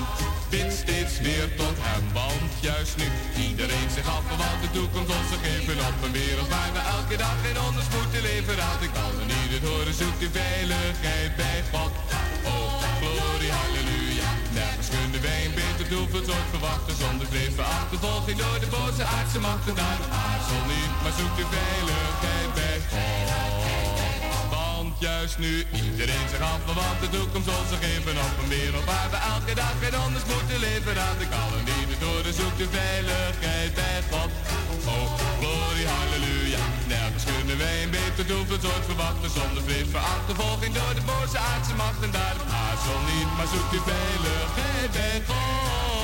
Bid 0.53 0.70
steeds 0.82 1.15
weer 1.27 1.47
tot 1.61 1.77
hem, 1.86 2.05
want 2.20 2.51
juist 2.69 2.94
nu 3.01 3.09
iedereen 3.48 3.90
zich 3.97 4.09
af 4.16 4.24
van 4.31 4.39
wat 4.43 4.61
de 4.65 4.70
toekomst 4.77 5.12
ons 5.16 5.31
geven. 5.47 5.77
Op 5.90 5.98
een 6.07 6.16
wereld 6.23 6.51
waar 6.57 6.73
we 6.77 6.82
elke 6.97 7.16
dag 7.24 7.39
in 7.51 7.59
onders 7.66 7.89
moeten 7.97 8.23
leven. 8.31 8.55
Raad 8.62 8.82
ik 8.89 8.94
allen 9.05 9.27
die 9.32 9.47
dit 9.55 9.65
horen, 9.69 9.94
zoekt 10.03 10.20
u 10.27 10.28
veiligheid 10.40 11.32
bij 11.43 11.61
God. 11.73 11.93
Oh, 12.53 12.86
wij 15.89 15.99
een 15.99 16.05
beter 16.05 16.21
doel 16.21 16.21
verzorgd 16.21 16.51
verwachten 16.51 16.97
zonder 16.97 17.27
vrees 17.27 17.59
achtervolging 17.59 18.39
door 18.39 18.59
de 18.61 18.71
boze 18.77 19.05
aardse 19.05 19.41
machten. 19.41 19.75
Daar 19.75 20.01
aarzel 20.27 20.63
niet, 20.73 20.93
maar 21.03 21.15
zoek 21.19 21.35
de 21.41 21.47
veiligheid 21.57 22.51
bij 22.59 22.79
God. 22.91 23.29
Want 24.55 24.95
juist 24.99 25.39
nu 25.39 25.53
iedereen 25.73 26.29
zich 26.33 26.41
af 26.41 26.61
van 26.67 26.77
de 27.01 27.09
toekomst 27.17 27.49
ons 27.49 27.71
geven 27.85 28.17
op 28.27 28.35
een 28.43 28.49
wereld 28.49 28.85
waar 28.85 29.11
we 29.15 29.19
elke 29.35 29.55
dag 29.63 29.75
weer 29.83 29.97
anders 29.97 30.25
moeten 30.33 30.59
leven. 30.69 30.95
Raad 30.95 31.21
ik 31.27 31.33
allen 31.45 31.65
die 31.69 31.85
het 31.93 32.03
horen, 32.07 32.35
zoek 32.41 32.57
de 32.63 32.69
veiligheid 32.79 33.75
bij 33.75 34.01
God. 34.11 34.31
Kunnen 37.31 37.59
wij 37.59 37.82
een 37.82 37.90
beter 37.90 38.27
doel 38.27 38.44
verzorgd 38.53 38.86
verwachten 38.90 39.31
zonder 39.31 39.62
voor 39.90 40.05
achtervolging 40.16 40.73
door 40.74 40.94
de 40.98 41.05
boze 41.11 41.39
aardse 41.39 41.74
machten. 41.74 42.11
Daar 42.12 42.36
aarzel 42.65 43.01
niet, 43.11 43.31
maar 43.36 43.48
zoek 43.53 43.69
de 43.70 43.81
veiligheid 43.90 44.93
bij. 44.93 45.95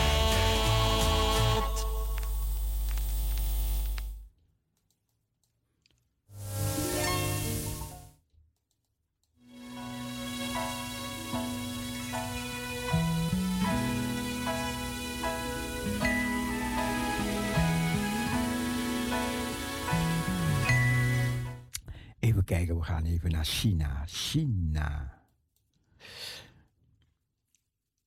China. 23.45 24.07
China. 24.07 25.21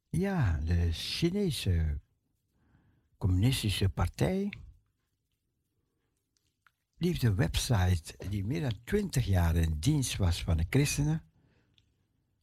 Ja, 0.10 0.57
de 0.57 0.91
Chinese 0.91 1.99
Communistische 3.18 3.90
Partij. 3.90 4.49
Die 6.98 7.10
heeft 7.10 7.24
een 7.24 7.36
website 7.36 8.28
die 8.30 8.45
meer 8.45 8.62
dan 8.62 8.84
20 8.84 9.26
jaar 9.26 9.56
in 9.56 9.80
dienst 9.80 10.18
was 10.18 10.44
van 10.44 10.57
de 10.57 10.66
christenen. 10.70 11.24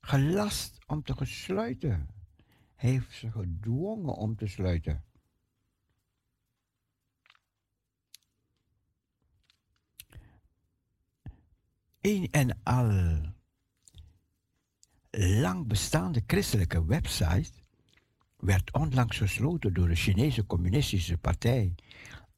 Gelast 0.00 0.78
om 0.86 1.02
te 1.02 1.14
sluiten. 1.24 2.08
Heeft 2.74 3.12
ze 3.12 3.30
gedwongen 3.30 4.14
om 4.14 4.36
te 4.36 4.46
sluiten. 4.46 5.04
Een 12.02 12.28
en 12.30 12.58
al 12.62 12.92
lang 15.10 15.66
bestaande 15.66 16.22
christelijke 16.26 16.84
website 16.84 17.50
werd 18.36 18.72
onlangs 18.72 19.16
gesloten 19.16 19.74
door 19.74 19.88
de 19.88 19.94
Chinese 19.94 20.46
Communistische 20.46 21.18
Partij 21.18 21.74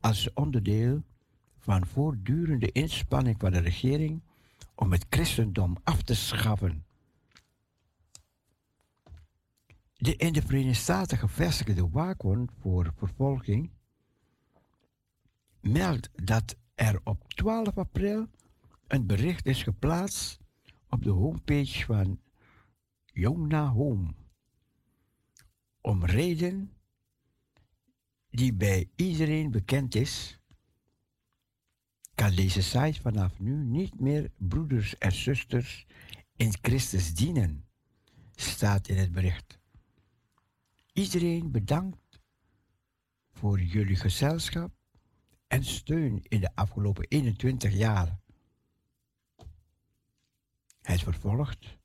als 0.00 0.32
onderdeel 0.32 1.02
van 1.58 1.86
voortdurende 1.86 2.72
inspanning 2.72 3.36
van 3.38 3.52
de 3.52 3.58
regering 3.58 4.22
om 4.74 4.92
het 4.92 5.06
christendom 5.10 5.76
af 5.84 6.02
te 6.02 6.14
schaffen. 6.14 6.84
De 9.96 10.16
in 10.16 10.32
de 10.32 10.42
Verenigde 10.42 10.74
Staten 10.74 11.18
gevestigde 11.18 11.88
waakhond 11.90 12.50
voor 12.60 12.92
vervolging 12.96 13.70
meldt 15.60 16.10
dat 16.24 16.56
er 16.74 17.00
op 17.04 17.32
12 17.34 17.78
april 17.78 18.28
een 18.86 19.06
bericht 19.06 19.46
is 19.46 19.62
geplaatst 19.62 20.40
op 20.88 21.02
de 21.02 21.10
homepage 21.10 21.84
van 21.84 22.20
Yona 23.04 23.68
Home. 23.68 24.14
Om 25.80 26.04
reden 26.04 26.72
die 28.30 28.52
bij 28.52 28.90
iedereen 28.96 29.50
bekend 29.50 29.94
is, 29.94 30.38
kan 32.14 32.34
deze 32.34 32.62
site 32.62 33.00
vanaf 33.00 33.38
nu 33.38 33.64
niet 33.64 34.00
meer 34.00 34.30
broeders 34.36 34.98
en 34.98 35.12
zusters 35.12 35.86
in 36.36 36.52
Christus 36.62 37.14
dienen, 37.14 37.64
staat 38.34 38.88
in 38.88 38.96
het 38.96 39.12
bericht. 39.12 39.58
Iedereen 40.92 41.50
bedankt 41.50 42.20
voor 43.32 43.60
jullie 43.60 43.96
gezelschap 43.96 44.72
en 45.46 45.64
steun 45.64 46.22
in 46.22 46.40
de 46.40 46.54
afgelopen 46.54 47.08
21 47.08 47.72
jaar. 47.72 48.22
Het 50.84 51.02
vervolgt. 51.02 51.78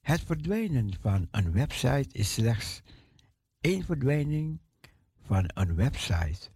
Het 0.00 0.20
verdwijnen 0.20 0.94
van 1.00 1.28
een 1.30 1.52
website 1.52 2.08
is 2.12 2.32
slechts 2.32 2.82
één 3.60 3.84
verdwijning 3.84 4.60
van 5.22 5.50
een 5.54 5.74
website. 5.74 6.50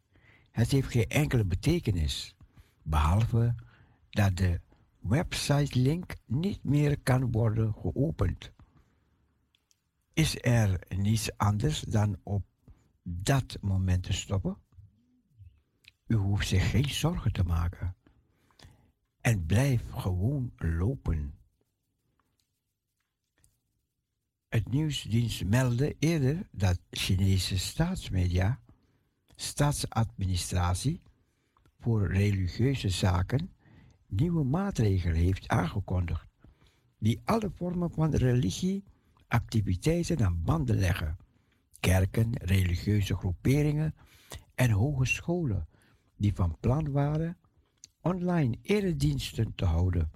Het 0.50 0.70
heeft 0.70 0.90
geen 0.90 1.08
enkele 1.08 1.44
betekenis, 1.44 2.34
behalve 2.82 3.54
dat 4.10 4.36
de 4.36 4.60
website-link 4.98 6.16
niet 6.26 6.64
meer 6.64 7.00
kan 7.00 7.30
worden 7.30 7.74
geopend. 7.74 8.52
Is 10.12 10.42
er 10.42 10.80
niets 10.96 11.36
anders 11.36 11.80
dan 11.80 12.16
op 12.22 12.44
dat 13.02 13.58
moment 13.60 14.02
te 14.02 14.12
stoppen? 14.12 14.56
U 16.06 16.14
hoeft 16.14 16.48
zich 16.48 16.70
geen 16.70 16.90
zorgen 16.90 17.32
te 17.32 17.44
maken 17.44 17.96
en 19.20 19.46
blijf 19.46 19.90
gewoon 19.90 20.52
lopen. 20.56 21.39
Het 24.50 24.70
nieuwsdienst 24.70 25.44
meldde 25.44 25.96
eerder 25.98 26.48
dat 26.50 26.78
Chinese 26.90 27.58
staatsmedia, 27.58 28.60
staatsadministratie 29.36 31.00
voor 31.78 32.12
religieuze 32.12 32.88
zaken 32.88 33.52
nieuwe 34.06 34.44
maatregelen 34.44 35.16
heeft 35.16 35.48
aangekondigd, 35.48 36.26
die 36.98 37.20
alle 37.24 37.50
vormen 37.54 37.90
van 37.90 38.14
religieactiviteiten 38.14 40.24
aan 40.24 40.42
banden 40.42 40.78
leggen. 40.78 41.16
Kerken, 41.80 42.36
religieuze 42.36 43.14
groeperingen 43.14 43.94
en 44.54 44.70
hogescholen 44.70 45.68
die 46.16 46.34
van 46.34 46.56
plan 46.60 46.90
waren 46.90 47.36
online 48.00 48.58
erediensten 48.62 49.54
te 49.54 49.64
houden 49.64 50.10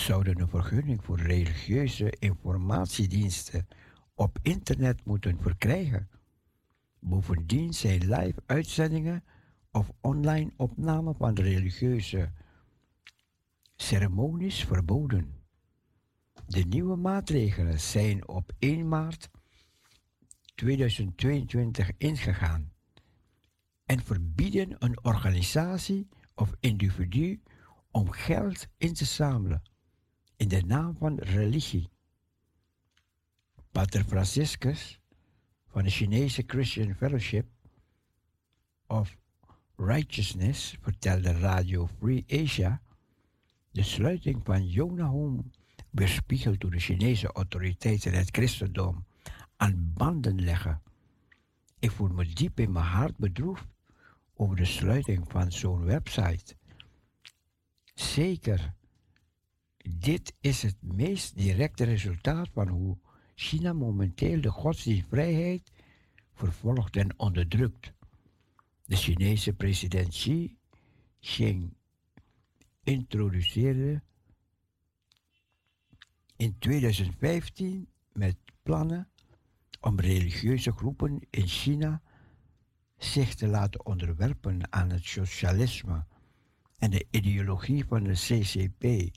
zouden 0.00 0.40
een 0.40 0.48
vergunning 0.48 1.04
voor 1.04 1.18
religieuze 1.18 2.12
informatiediensten 2.18 3.68
op 4.14 4.38
internet 4.42 5.04
moeten 5.04 5.40
verkrijgen. 5.40 6.08
Bovendien 7.00 7.74
zijn 7.74 7.98
live 7.98 8.42
uitzendingen 8.46 9.24
of 9.70 9.92
online 10.00 10.50
opname 10.56 11.14
van 11.14 11.34
religieuze 11.34 12.32
ceremonies 13.76 14.64
verboden. 14.64 15.34
De 16.46 16.64
nieuwe 16.64 16.96
maatregelen 16.96 17.80
zijn 17.80 18.28
op 18.28 18.52
1 18.58 18.88
maart 18.88 19.30
2022 20.54 21.90
ingegaan 21.96 22.72
en 23.86 24.02
verbieden 24.04 24.76
een 24.78 25.04
organisatie 25.04 26.08
of 26.34 26.52
individu 26.60 27.42
om 27.90 28.10
geld 28.10 28.68
in 28.76 28.94
te 28.94 29.04
zamelen 29.04 29.62
in 30.38 30.48
de 30.48 30.62
naam 30.66 30.96
van 30.98 31.18
religie. 31.18 31.90
Pater 33.70 34.04
Franciscus 34.04 35.00
van 35.66 35.82
de 35.82 35.90
Chinese 35.90 36.42
Christian 36.46 36.94
Fellowship 36.94 37.46
of 38.86 39.16
Righteousness 39.76 40.76
vertelde 40.80 41.32
Radio 41.32 41.86
Free 41.98 42.24
Asia 42.28 42.82
de 43.70 43.82
sluiting 43.82 44.40
van 44.44 44.68
Jonahum 44.68 45.50
weerspiegeld 45.90 46.60
door 46.60 46.70
de 46.70 46.78
Chinese 46.78 47.32
autoriteiten 47.32 48.12
het 48.12 48.28
christendom 48.30 49.06
aan 49.56 49.92
banden 49.94 50.44
leggen. 50.44 50.82
Ik 51.78 51.90
voel 51.90 52.08
me 52.08 52.26
diep 52.26 52.60
in 52.60 52.72
mijn 52.72 52.84
hart 52.84 53.16
bedroefd 53.16 53.66
over 54.34 54.56
de 54.56 54.64
sluiting 54.64 55.24
van 55.30 55.52
zo'n 55.52 55.84
website. 55.84 56.56
Zeker, 57.94 58.74
dit 59.90 60.34
is 60.40 60.62
het 60.62 60.76
meest 60.80 61.36
directe 61.36 61.84
resultaat 61.84 62.48
van 62.52 62.68
hoe 62.68 62.98
China 63.34 63.72
momenteel 63.72 64.40
de 64.40 64.50
godsdienstvrijheid 64.50 65.70
vervolgt 66.34 66.96
en 66.96 67.18
onderdrukt. 67.18 67.92
De 68.84 68.96
Chinese 68.96 69.52
president 69.52 70.08
Xi 70.08 70.56
Jinping 71.18 71.76
introduceerde 72.88 74.02
in 76.36 76.58
2015 76.58 77.88
met 78.12 78.36
plannen 78.62 79.08
om 79.80 80.00
religieuze 80.00 80.72
groepen 80.72 81.20
in 81.30 81.46
China 81.46 82.02
zich 82.96 83.34
te 83.34 83.46
laten 83.46 83.86
onderwerpen 83.86 84.72
aan 84.72 84.90
het 84.90 85.04
socialisme 85.04 86.04
en 86.78 86.90
de 86.90 87.06
ideologie 87.10 87.84
van 87.84 88.02
de 88.02 88.12
CCP, 88.12 89.14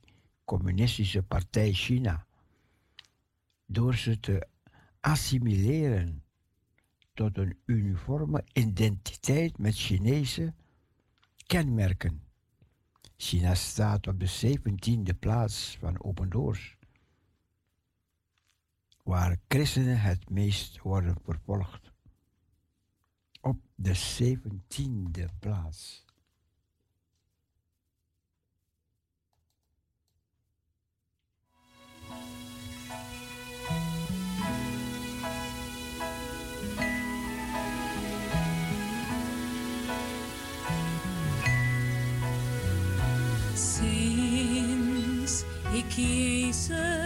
Communistische 0.51 1.23
Partij 1.23 1.71
China, 1.73 2.25
door 3.65 3.95
ze 3.95 4.19
te 4.19 4.47
assimileren 4.99 6.23
tot 7.13 7.37
een 7.37 7.57
uniforme 7.65 8.43
identiteit 8.53 9.57
met 9.57 9.75
Chinese 9.75 10.53
kenmerken. 11.45 12.23
China 13.17 13.55
staat 13.55 14.07
op 14.07 14.19
de 14.19 14.57
17e 14.57 15.19
plaats 15.19 15.77
van 15.79 16.03
Open 16.03 16.29
Doors, 16.29 16.77
waar 19.03 19.37
christenen 19.47 20.01
het 20.01 20.29
meest 20.29 20.81
worden 20.81 21.17
vervolgd. 21.23 21.91
Op 23.41 23.59
de 23.75 23.95
17e 23.95 25.39
plaats. 25.39 26.05
Sinds 45.93 46.69
ik 46.69 47.00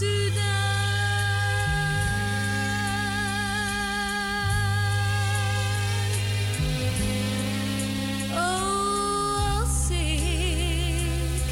O, 0.00 0.04
oh, 8.34 9.60
als 9.60 9.90
ik 9.90 11.42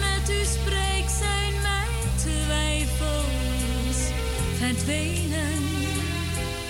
met 0.00 0.30
u 0.30 0.44
spreek 0.44 1.08
zijn 1.18 1.52
mijn 1.62 1.88
twijfels 2.16 4.10
verdwenen. 4.58 5.62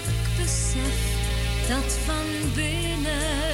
Ik 0.07 0.37
besef 0.37 0.99
dat 1.69 1.93
van 2.05 2.53
binnen. 2.55 3.46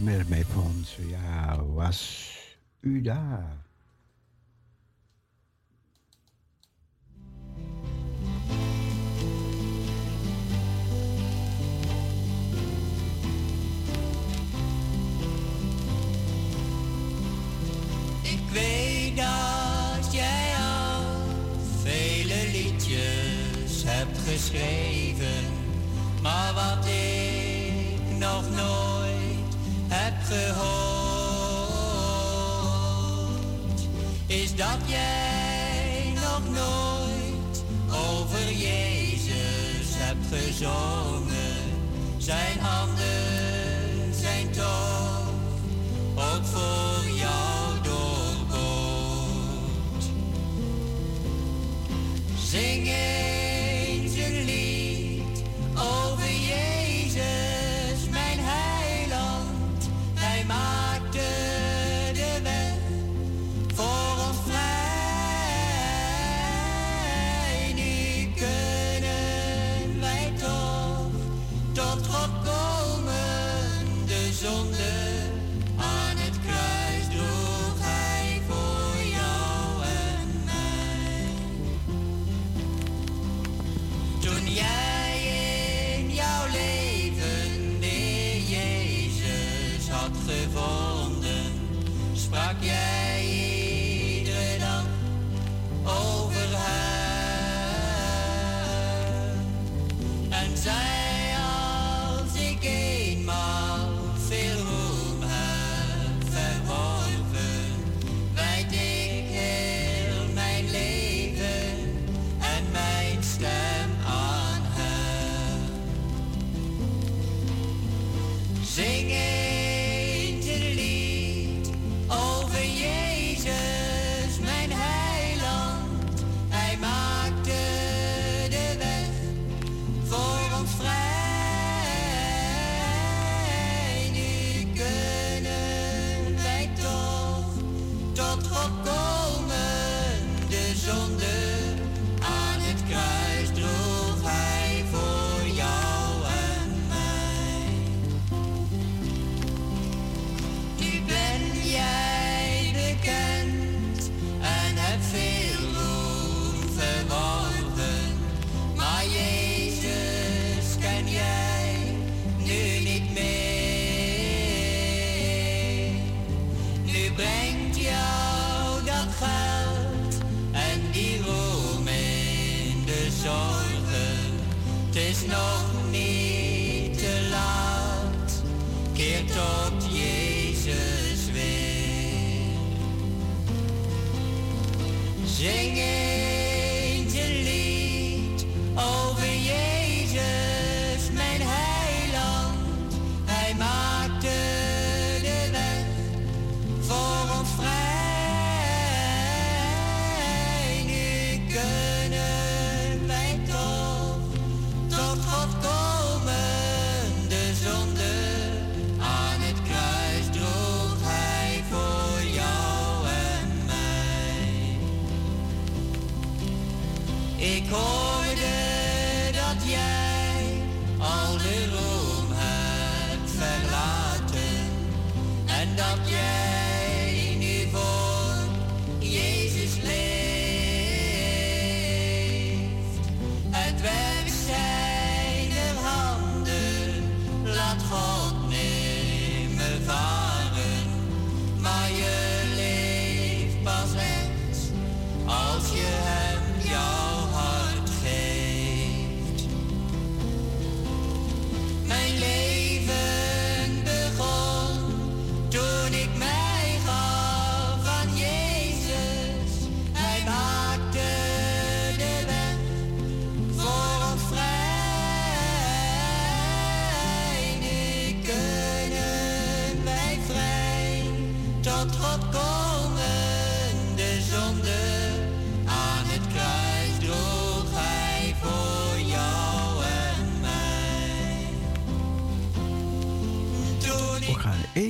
Meer 0.00 0.24
mij 0.28 0.44
vond, 0.44 0.90
ja, 0.90 1.64
was 1.64 2.30
u 2.80 3.00
daar. 3.00 3.65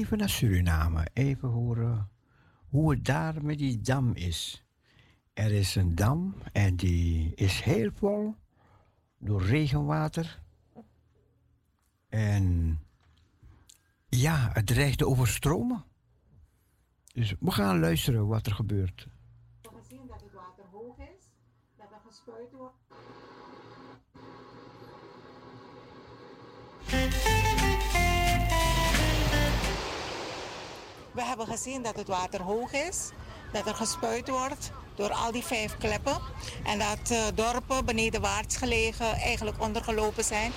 Even 0.07 0.19
naar 0.19 0.29
Suriname, 0.29 1.07
even 1.13 1.49
horen 1.49 2.11
hoe 2.69 2.91
het 2.91 3.05
daar 3.05 3.45
met 3.45 3.59
die 3.59 3.81
dam 3.81 4.13
is. 4.15 4.65
Er 5.33 5.53
is 5.53 5.75
een 5.75 5.95
dam 5.95 6.35
en 6.53 6.77
die 6.77 7.35
is 7.35 7.61
heel 7.61 7.91
vol 7.95 8.35
door 9.19 9.43
regenwater. 9.43 10.43
En 12.09 12.79
ja, 14.09 14.51
het 14.53 14.67
dreigt 14.67 14.99
te 14.99 15.07
overstromen. 15.07 15.85
Dus 17.13 17.35
we 17.41 17.51
gaan 17.51 17.79
luisteren 17.79 18.27
wat 18.27 18.47
er 18.47 18.55
gebeurt. 18.55 19.09
gezien 19.63 20.07
dat 20.07 20.21
het 20.21 20.33
water 20.33 20.65
hoog 20.71 20.99
is, 20.99 21.31
dat 21.77 21.91
er 21.91 22.01
gespuit 22.07 22.53
wordt. 22.53 22.75
We 31.17 31.25
hebben 31.25 31.47
gezien 31.47 31.83
dat 31.83 31.97
het 31.97 32.09
water 32.09 32.43
hoog 32.43 32.73
is, 32.73 33.11
dat 33.53 33.67
er 33.67 33.75
gespuit 33.75 34.29
wordt 34.29 34.71
door 34.95 35.11
al 35.11 35.33
die 35.33 35.45
vijf 35.45 35.77
kleppen 35.77 36.19
en 36.65 36.79
dat 36.79 37.11
eh, 37.11 37.25
dorpen 37.35 37.85
benedenwaarts 37.85 38.57
gelegen 38.57 39.13
eigenlijk 39.13 39.61
ondergelopen 39.61 40.25
zijn. 40.25 40.53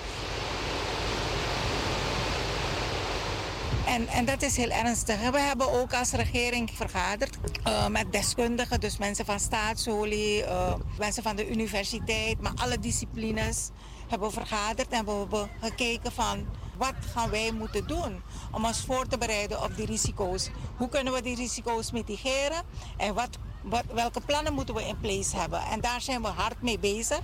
En, 3.86 4.08
en 4.08 4.24
dat 4.24 4.42
is 4.42 4.56
heel 4.56 4.70
ernstig. 4.70 5.30
We 5.30 5.38
hebben 5.38 5.72
ook 5.80 5.94
als 5.94 6.10
regering 6.10 6.70
vergaderd 6.74 7.38
eh, 7.64 7.86
met 7.86 8.12
deskundigen, 8.12 8.80
dus 8.80 8.98
mensen 8.98 9.24
van 9.24 9.40
staatsolie, 9.40 10.44
eh, 10.44 10.74
mensen 10.98 11.22
van 11.22 11.36
de 11.36 11.50
universiteit, 11.50 12.40
maar 12.40 12.52
alle 12.54 12.78
disciplines 12.78 13.70
hebben 14.08 14.32
vergaderd 14.32 14.88
en 14.88 15.04
we 15.04 15.10
hebben 15.10 15.50
gekeken 15.60 16.12
van 16.12 16.46
wat 16.80 16.94
gaan 17.12 17.30
wij 17.30 17.52
moeten 17.52 17.86
doen 17.86 18.22
om 18.52 18.64
ons 18.64 18.84
voor 18.84 19.06
te 19.06 19.18
bereiden 19.18 19.62
op 19.62 19.76
die 19.76 19.86
risico's. 19.86 20.50
Hoe 20.76 20.88
kunnen 20.88 21.12
we 21.12 21.22
die 21.22 21.36
risico's 21.36 21.90
mitigeren 21.90 22.62
en 22.96 23.14
wat, 23.14 23.38
wat, 23.62 23.84
welke 23.92 24.20
plannen 24.20 24.54
moeten 24.54 24.74
we 24.74 24.86
in 24.86 24.98
place 25.00 25.36
hebben. 25.36 25.60
En 25.62 25.80
daar 25.80 26.00
zijn 26.00 26.22
we 26.22 26.28
hard 26.28 26.62
mee 26.62 26.78
bezig. 26.78 27.20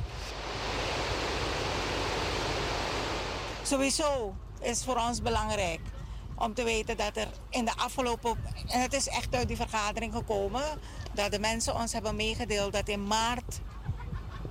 Sowieso 3.63 4.35
is 4.61 4.85
voor 4.85 4.97
ons 4.97 5.23
belangrijk 5.23 5.81
om 6.35 6.55
te 6.55 6.65
weten 6.65 6.97
dat 6.97 7.17
er 7.17 7.29
in 7.51 7.65
de 7.65 7.77
afgelopen, 7.77 8.37
en 8.69 8.81
het 8.81 8.93
is 8.93 9.09
echt 9.09 9.35
uit 9.35 9.49
die 9.49 9.57
vergadering 9.57 10.13
gekomen, 10.15 10.65
dat 11.15 11.31
de 11.31 11.39
mensen 11.39 11.75
ons 11.75 11.93
hebben 11.93 12.17
meegedeeld 12.17 12.73
dat 12.73 12.89
in 12.89 13.07
maart 13.07 13.61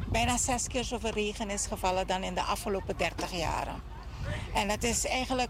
bijna 0.07 0.37
zes 0.37 0.67
keer 0.67 0.83
zoveel 0.83 1.11
regen 1.11 1.49
is 1.49 1.65
gevallen 1.65 2.07
dan 2.07 2.23
in 2.23 2.33
de 2.33 2.41
afgelopen 2.41 2.97
30 2.97 3.31
jaren. 3.31 3.94
En 4.53 4.69
het 4.69 4.83
is 4.83 5.05
eigenlijk 5.05 5.49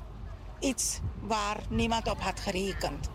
iets 0.60 0.99
waar 1.22 1.57
niemand 1.69 2.07
op 2.07 2.22
had 2.22 2.39
gerekend. 2.39 3.10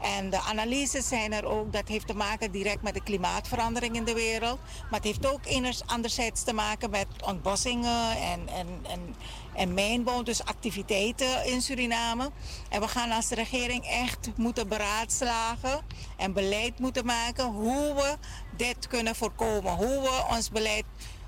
En 0.00 0.30
de 0.30 0.40
analyses 0.40 1.08
zijn 1.08 1.32
er 1.32 1.44
ook, 1.44 1.72
dat 1.72 1.88
heeft 1.88 2.06
te 2.06 2.14
maken 2.14 2.50
direct 2.50 2.82
met 2.82 2.94
de 2.94 3.02
klimaatverandering 3.02 3.96
in 3.96 4.04
de 4.04 4.14
wereld. 4.14 4.58
Maar 4.90 5.00
het 5.00 5.04
heeft 5.04 5.26
ook 5.26 5.40
anderzijds 5.86 6.42
te 6.42 6.52
maken 6.52 6.90
met 6.90 7.06
ontbossingen 7.24 8.16
en, 8.16 8.48
en, 8.48 8.66
en, 8.82 9.14
en 9.54 9.74
mijnbouw, 9.74 10.22
dus 10.22 10.44
activiteiten 10.44 11.46
in 11.46 11.62
Suriname. 11.62 12.30
En 12.68 12.80
we 12.80 12.88
gaan 12.88 13.10
als 13.10 13.28
regering 13.28 13.84
echt 13.84 14.30
moeten 14.36 14.68
beraadslagen 14.68 15.80
en 16.16 16.32
beleid 16.32 16.78
moeten 16.78 17.06
maken 17.06 17.44
hoe 17.44 17.94
we 17.94 18.16
dit 18.56 18.86
kunnen 18.86 19.16
voorkomen. 19.16 19.72
Hoe 19.72 20.00
we 20.00 20.24
ons 20.30 20.50
beleid 20.50 20.84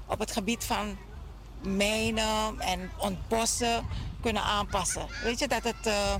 op 0.06 0.18
het 0.18 0.30
gebied 0.30 0.64
van 0.64 0.96
mijnen 1.62 2.60
en 2.60 2.90
ontbossen 2.98 3.86
kunnen 4.20 4.42
aanpassen. 4.42 5.06
Weet 5.22 5.38
je, 5.38 5.48
dat 5.48 5.64
het 5.64 5.86
eh, 5.86 6.14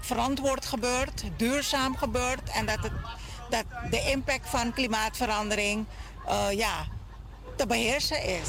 verantwoord 0.00 0.66
gebeurt, 0.66 1.24
duurzaam 1.36 1.96
gebeurt 1.96 2.50
en 2.50 2.66
dat, 2.66 2.78
het, 2.82 2.92
dat 3.50 3.64
de 3.90 4.10
impact 4.10 4.48
van 4.48 4.72
klimaatverandering 4.72 5.86
eh, 6.26 6.50
ja, 6.50 6.86
te 7.56 7.66
beheersen 7.66 8.24
is. 8.24 8.48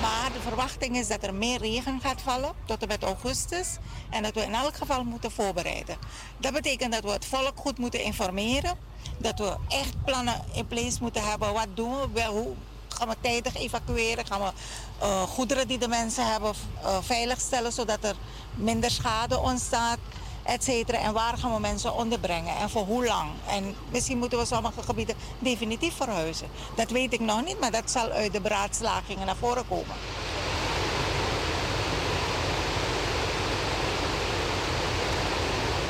Maar 0.00 0.32
de 0.32 0.40
verwachting 0.40 0.96
is 0.96 1.08
dat 1.08 1.22
er 1.22 1.34
meer 1.34 1.58
regen 1.58 2.00
gaat 2.00 2.22
vallen 2.22 2.52
tot 2.64 2.82
en 2.82 2.88
met 2.88 3.02
augustus. 3.02 3.76
En 4.10 4.22
dat 4.22 4.34
we 4.34 4.40
in 4.40 4.54
elk 4.54 4.76
geval 4.76 5.04
moeten 5.04 5.30
voorbereiden. 5.30 5.96
Dat 6.36 6.52
betekent 6.52 6.92
dat 6.92 7.02
we 7.02 7.10
het 7.10 7.24
volk 7.24 7.52
goed 7.58 7.78
moeten 7.78 8.02
informeren. 8.02 8.78
Dat 9.18 9.38
we 9.38 9.56
echt 9.68 10.04
plannen 10.04 10.44
in 10.52 10.66
place 10.66 10.98
moeten 11.00 11.28
hebben. 11.28 11.52
Wat 11.52 11.68
doen 11.74 12.12
we? 12.12 12.24
Hoe 12.24 12.54
gaan 13.00 13.08
we 13.08 13.16
tijdig 13.20 13.56
evacueren? 13.56 14.26
Gaan 14.26 14.40
we 14.40 14.52
eh, 14.98 15.22
goederen 15.22 15.68
die 15.68 15.78
de 15.78 15.88
mensen 15.88 16.32
hebben 16.32 16.52
uh, 16.82 16.96
veiligstellen 17.00 17.72
zodat 17.72 18.04
er 18.04 18.14
minder 18.54 18.90
schade 18.90 19.38
ontstaat? 19.38 19.98
et 20.42 20.64
cetera. 20.64 20.98
En 20.98 21.12
waar 21.12 21.38
gaan 21.38 21.54
we 21.54 21.60
mensen 21.60 21.94
onderbrengen 21.94 22.56
en 22.56 22.70
voor 22.70 22.84
hoe 22.84 23.06
lang? 23.06 23.30
En 23.46 23.74
misschien 23.90 24.18
moeten 24.18 24.38
we 24.38 24.44
sommige 24.44 24.82
gebieden 24.82 25.16
definitief 25.38 25.96
verhuizen. 25.96 26.48
Dat 26.76 26.90
weet 26.90 27.12
ik 27.12 27.20
nog 27.20 27.44
niet, 27.44 27.60
maar 27.60 27.70
dat 27.70 27.90
zal 27.90 28.10
uit 28.10 28.32
de 28.32 28.40
beraadslagingen 28.40 29.26
naar 29.26 29.36
voren 29.36 29.68
komen. 29.68 29.94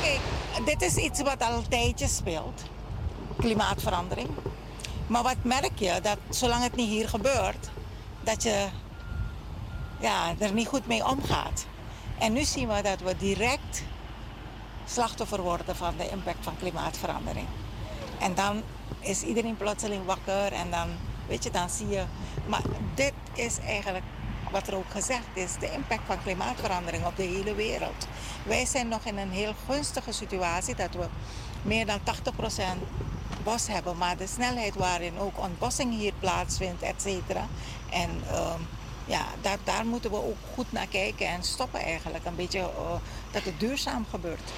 Kijk, 0.03 0.20
dit 0.65 0.82
is 0.82 0.97
iets 0.97 1.23
wat 1.23 1.43
al 1.43 1.53
een 1.53 1.69
tijdje 1.69 2.09
speelt. 2.09 2.62
Klimaatverandering. 3.37 4.28
Maar 5.11 5.23
wat 5.23 5.37
merk 5.43 5.78
je? 5.78 6.01
Dat 6.03 6.19
zolang 6.28 6.62
het 6.62 6.77
niet 6.77 6.89
hier 6.89 7.09
gebeurt, 7.09 7.70
dat 8.20 8.43
je 8.43 8.66
ja, 10.01 10.35
er 10.39 10.53
niet 10.53 10.69
goed 10.69 10.87
mee 10.87 11.07
omgaat. 11.07 11.66
En 12.19 12.32
nu 12.32 12.45
zien 12.45 12.69
we 12.69 12.82
dat 12.82 13.01
we 13.01 13.16
direct 13.16 13.82
slachtoffer 14.87 15.41
worden 15.41 15.77
van 15.77 15.95
de 15.97 16.09
impact 16.09 16.39
van 16.41 16.57
klimaatverandering. 16.59 17.47
En 18.19 18.35
dan 18.35 18.62
is 19.01 19.23
iedereen 19.23 19.57
plotseling 19.57 20.05
wakker 20.05 20.53
en 20.53 20.70
dan, 20.70 20.89
weet 21.27 21.45
je, 21.45 21.51
dan 21.51 21.70
zie 21.70 21.89
je. 21.89 22.05
Maar 22.47 22.62
dit 22.95 23.12
is 23.35 23.59
eigenlijk 23.59 24.05
wat 24.51 24.66
er 24.66 24.77
ook 24.77 24.91
gezegd 24.91 25.28
is: 25.32 25.53
de 25.61 25.73
impact 25.73 26.03
van 26.07 26.23
klimaatverandering 26.23 27.07
op 27.07 27.16
de 27.16 27.23
hele 27.23 27.55
wereld. 27.55 28.07
Wij 28.43 28.66
zijn 28.66 28.89
nog 28.89 29.05
in 29.05 29.19
een 29.19 29.31
heel 29.31 29.55
gunstige 29.66 30.12
situatie 30.12 30.74
dat 30.74 30.95
we 30.95 31.07
meer 31.62 31.87
dan 31.87 31.99
80% 31.99 32.03
bos 33.43 33.66
hebben, 33.66 33.97
maar 33.97 34.16
de 34.16 34.27
snelheid 34.27 34.74
waarin 34.74 35.19
ook 35.19 35.39
ontbossing 35.39 35.99
hier 35.99 36.12
plaatsvindt, 36.19 36.82
et 36.82 37.03
cetera. 37.03 37.47
En 37.91 38.11
uh, 38.31 38.55
ja, 39.05 39.24
daar, 39.41 39.59
daar 39.65 39.87
moeten 39.87 40.11
we 40.11 40.16
ook 40.16 40.37
goed 40.55 40.73
naar 40.73 40.87
kijken 40.87 41.27
en 41.27 41.43
stoppen 41.43 41.81
eigenlijk. 41.81 42.24
Een 42.24 42.37
beetje 42.37 42.59
uh, 42.59 42.93
dat 43.31 43.43
het 43.43 43.61
duurzaam 43.61 44.07
gebeurt. 44.11 44.53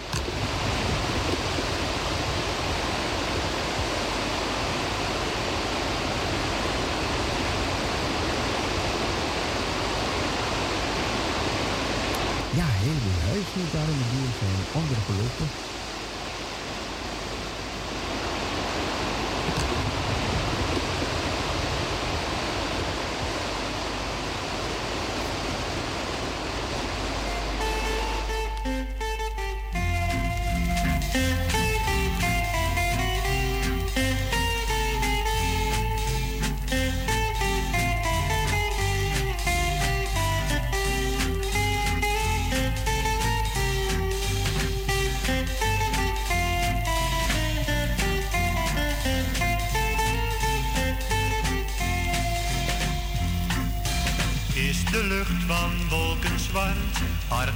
Ja, 12.54 12.64
heel 12.66 12.98
veel 13.04 13.28
huizen 13.28 13.72
daar 13.72 13.88
in 13.88 13.98
de 13.98 14.08
buurt 14.12 14.36
zijn 14.38 14.82
ondergelopen. 14.82 15.48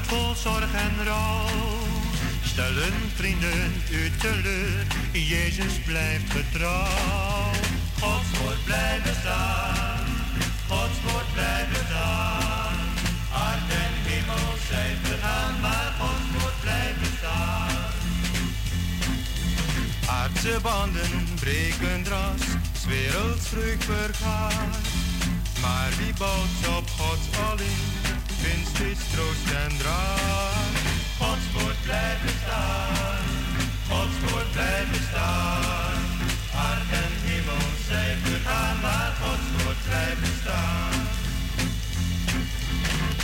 Vol 0.06 0.34
zorg 0.34 0.72
en 0.74 1.04
rouw. 1.04 1.46
Stellen 2.44 2.96
vrienden 3.14 3.72
u 3.90 4.10
teleur, 4.18 4.86
Jezus 5.12 5.74
blijft 5.84 6.30
getrouw. 6.30 7.50
Gods 8.00 8.30
woord 8.40 8.64
blijft 8.64 9.02
bestaan, 9.02 10.06
Gods 10.68 10.98
woord 11.04 11.32
blijft 11.32 11.68
bestaan. 11.72 12.76
Aard 13.32 13.70
en 13.82 13.94
hemel 14.08 14.48
zijn 14.70 14.96
vergaan, 15.02 15.60
maar 15.60 15.92
Gods 16.00 16.26
woord 16.38 16.60
blijft 16.60 17.00
bestaan. 17.00 17.84
Aardse 20.06 20.58
banden 20.62 21.28
breken 21.40 22.02
dras, 22.02 22.42
werelds 22.86 23.48
vreugd 23.48 23.84
vergaat. 23.84 24.95
Maar 25.66 25.90
wie 25.98 26.14
bouwt 26.18 26.78
op 26.78 26.86
Gods 26.98 27.26
alleen, 27.50 27.86
vindt 28.40 28.68
steeds 28.74 29.04
troost 29.12 29.46
en 29.64 29.76
draad. 29.78 30.74
Gods 31.18 31.46
woord 31.54 31.80
blijft 31.82 32.22
bestaan, 32.22 33.24
Gods 33.90 34.16
woord 34.24 34.50
blijft 34.52 34.90
bestaan. 34.90 35.98
Aard 36.66 36.90
en 37.02 37.12
hemel 37.26 37.66
zijn 37.88 38.18
vergaan, 38.22 38.76
maar 38.80 39.12
Gods 39.22 39.48
woord 39.56 39.80
blijft 39.88 40.20
bestaan. 40.20 40.98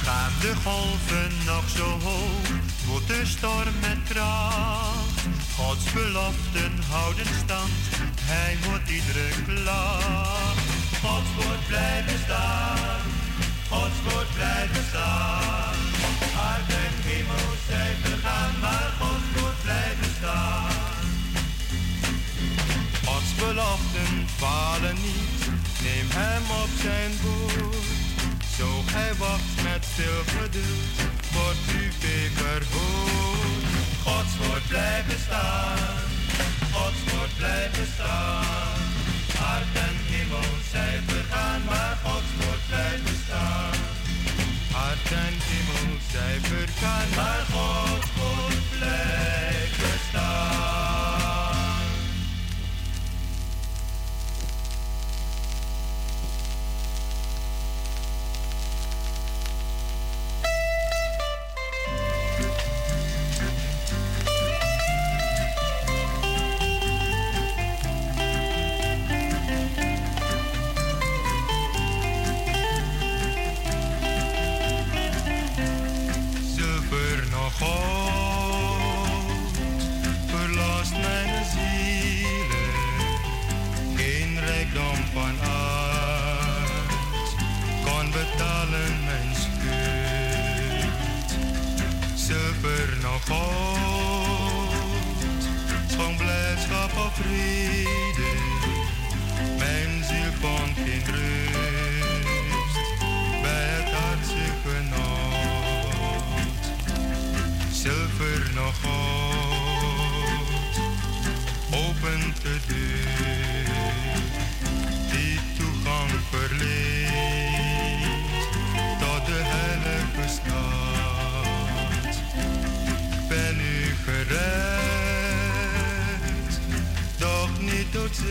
Gaan 0.07 0.33
de 0.41 0.55
golven 0.65 1.33
nog 1.47 1.65
zo 1.77 1.89
hoog, 2.07 2.49
woedt 2.87 3.09
de 3.09 3.23
storm 3.25 3.77
met 3.81 4.01
kracht. 4.09 5.21
Gods 5.57 5.93
beloften 5.93 6.73
houden 6.91 7.31
stand, 7.45 7.81
hij 8.21 8.57
hoort 8.65 8.89
iedere 8.89 9.29
klacht. 9.47 10.72
Gods 11.03 11.31
woord 11.37 11.67
blijft 11.67 12.07
bestaan, 12.13 13.01
Gods 13.69 13.99
woord 14.07 14.35
blijft 14.35 14.73
bestaan. 14.73 15.75
Aard 16.47 16.69
en 16.83 16.95
hemel 17.09 17.49
zijn 17.69 17.97
vergaan, 18.03 18.53
maar 18.61 18.91
Gods 19.01 19.41
woord 19.41 19.63
blijft 19.63 20.01
bestaan. 20.01 21.05
Gods 23.05 23.35
beloften 23.35 24.29
falen 24.37 24.95
niet, 24.95 25.41
neem 25.83 26.09
hem 26.11 26.45
op 26.63 26.73
zijn 26.83 27.13
woord. 27.23 27.77
Zo 28.57 28.69
hij 28.93 29.15
wacht 29.15 29.55
met 29.63 29.87
veel 29.95 30.23
geduld, 30.37 30.97
wordt 31.33 31.65
uw 31.79 31.93
beker 32.01 32.63
hoog. 32.73 33.45
Gods 34.05 34.33
woord 34.41 34.67
blijft 34.69 35.07
bestaan, 35.07 35.99
Gods 36.73 37.01
woord 37.13 37.37
blijft 37.37 37.79
bestaan. 37.81 38.82
Aard 39.51 39.75
en 39.87 39.97
hemel 40.11 40.51
zijn 40.71 41.03
vergaan, 41.07 41.61
maar 41.65 41.97
Gods 42.05 42.31
woord 42.39 42.63
blijft 42.69 43.03
bestaan. 43.03 43.75
Aard 44.85 45.11
en 45.25 45.35
hemel 45.49 45.99
zijn 46.13 46.41
vergaan, 46.41 47.09
maar 47.17 47.45
Gods 47.53 48.09
woord 48.17 48.63
blijft 48.79 49.77
bestaan. 49.79 50.92
Goud, 93.33 94.73
schoon 95.91 96.17
blijdschap 96.17 96.93
of 97.07 97.15
vrede, 97.15 98.33
mijn 99.59 100.05
ziel 100.05 100.33
vond 100.41 100.77
geen 100.85 101.05
rust 101.05 102.21
bij 103.43 103.67
het 103.77 103.93
aardse 103.95 104.47
genot 104.63 105.13
zilver 107.73 108.51
nog 108.55 108.75
goud, 108.81 109.22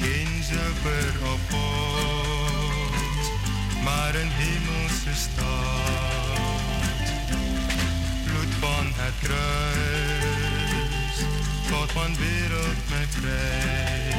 geen 0.00 0.42
zilver 0.42 1.12
of 1.32 1.40
goud, 1.48 2.92
maar 3.84 4.14
een 4.14 4.30
hemelse 4.30 5.14
stad 5.14 6.40
bloed 8.24 8.54
van 8.60 8.86
het 8.94 9.14
kruis, 9.22 11.16
God 11.70 11.92
van 11.92 12.16
wereld 12.16 12.88
mij 12.88 13.06
vrij, 13.08 14.14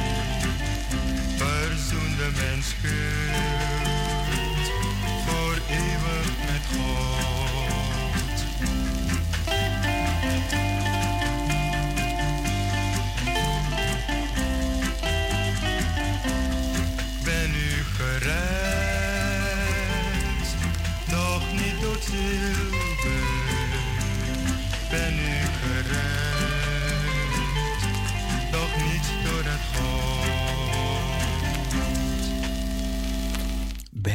verzoende 1.36 2.30
mijn 2.36 2.62
schuld, 2.62 3.32
voor 5.26 5.56
eeuwig 5.68 6.26
met 6.46 6.62
God. 6.72 7.31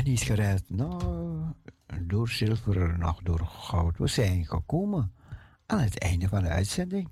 Niet 0.08 0.22
gered, 0.22 0.64
nou, 0.70 1.02
door 2.02 2.30
zilver, 2.30 2.98
nog 3.00 3.22
door 3.22 3.46
goud. 3.46 3.98
We 3.98 4.08
zijn 4.08 4.46
gekomen 4.46 5.14
aan 5.66 5.80
het 5.80 6.00
einde 6.00 6.28
van 6.28 6.44
de 6.44 6.50
uitzending. 6.50 7.10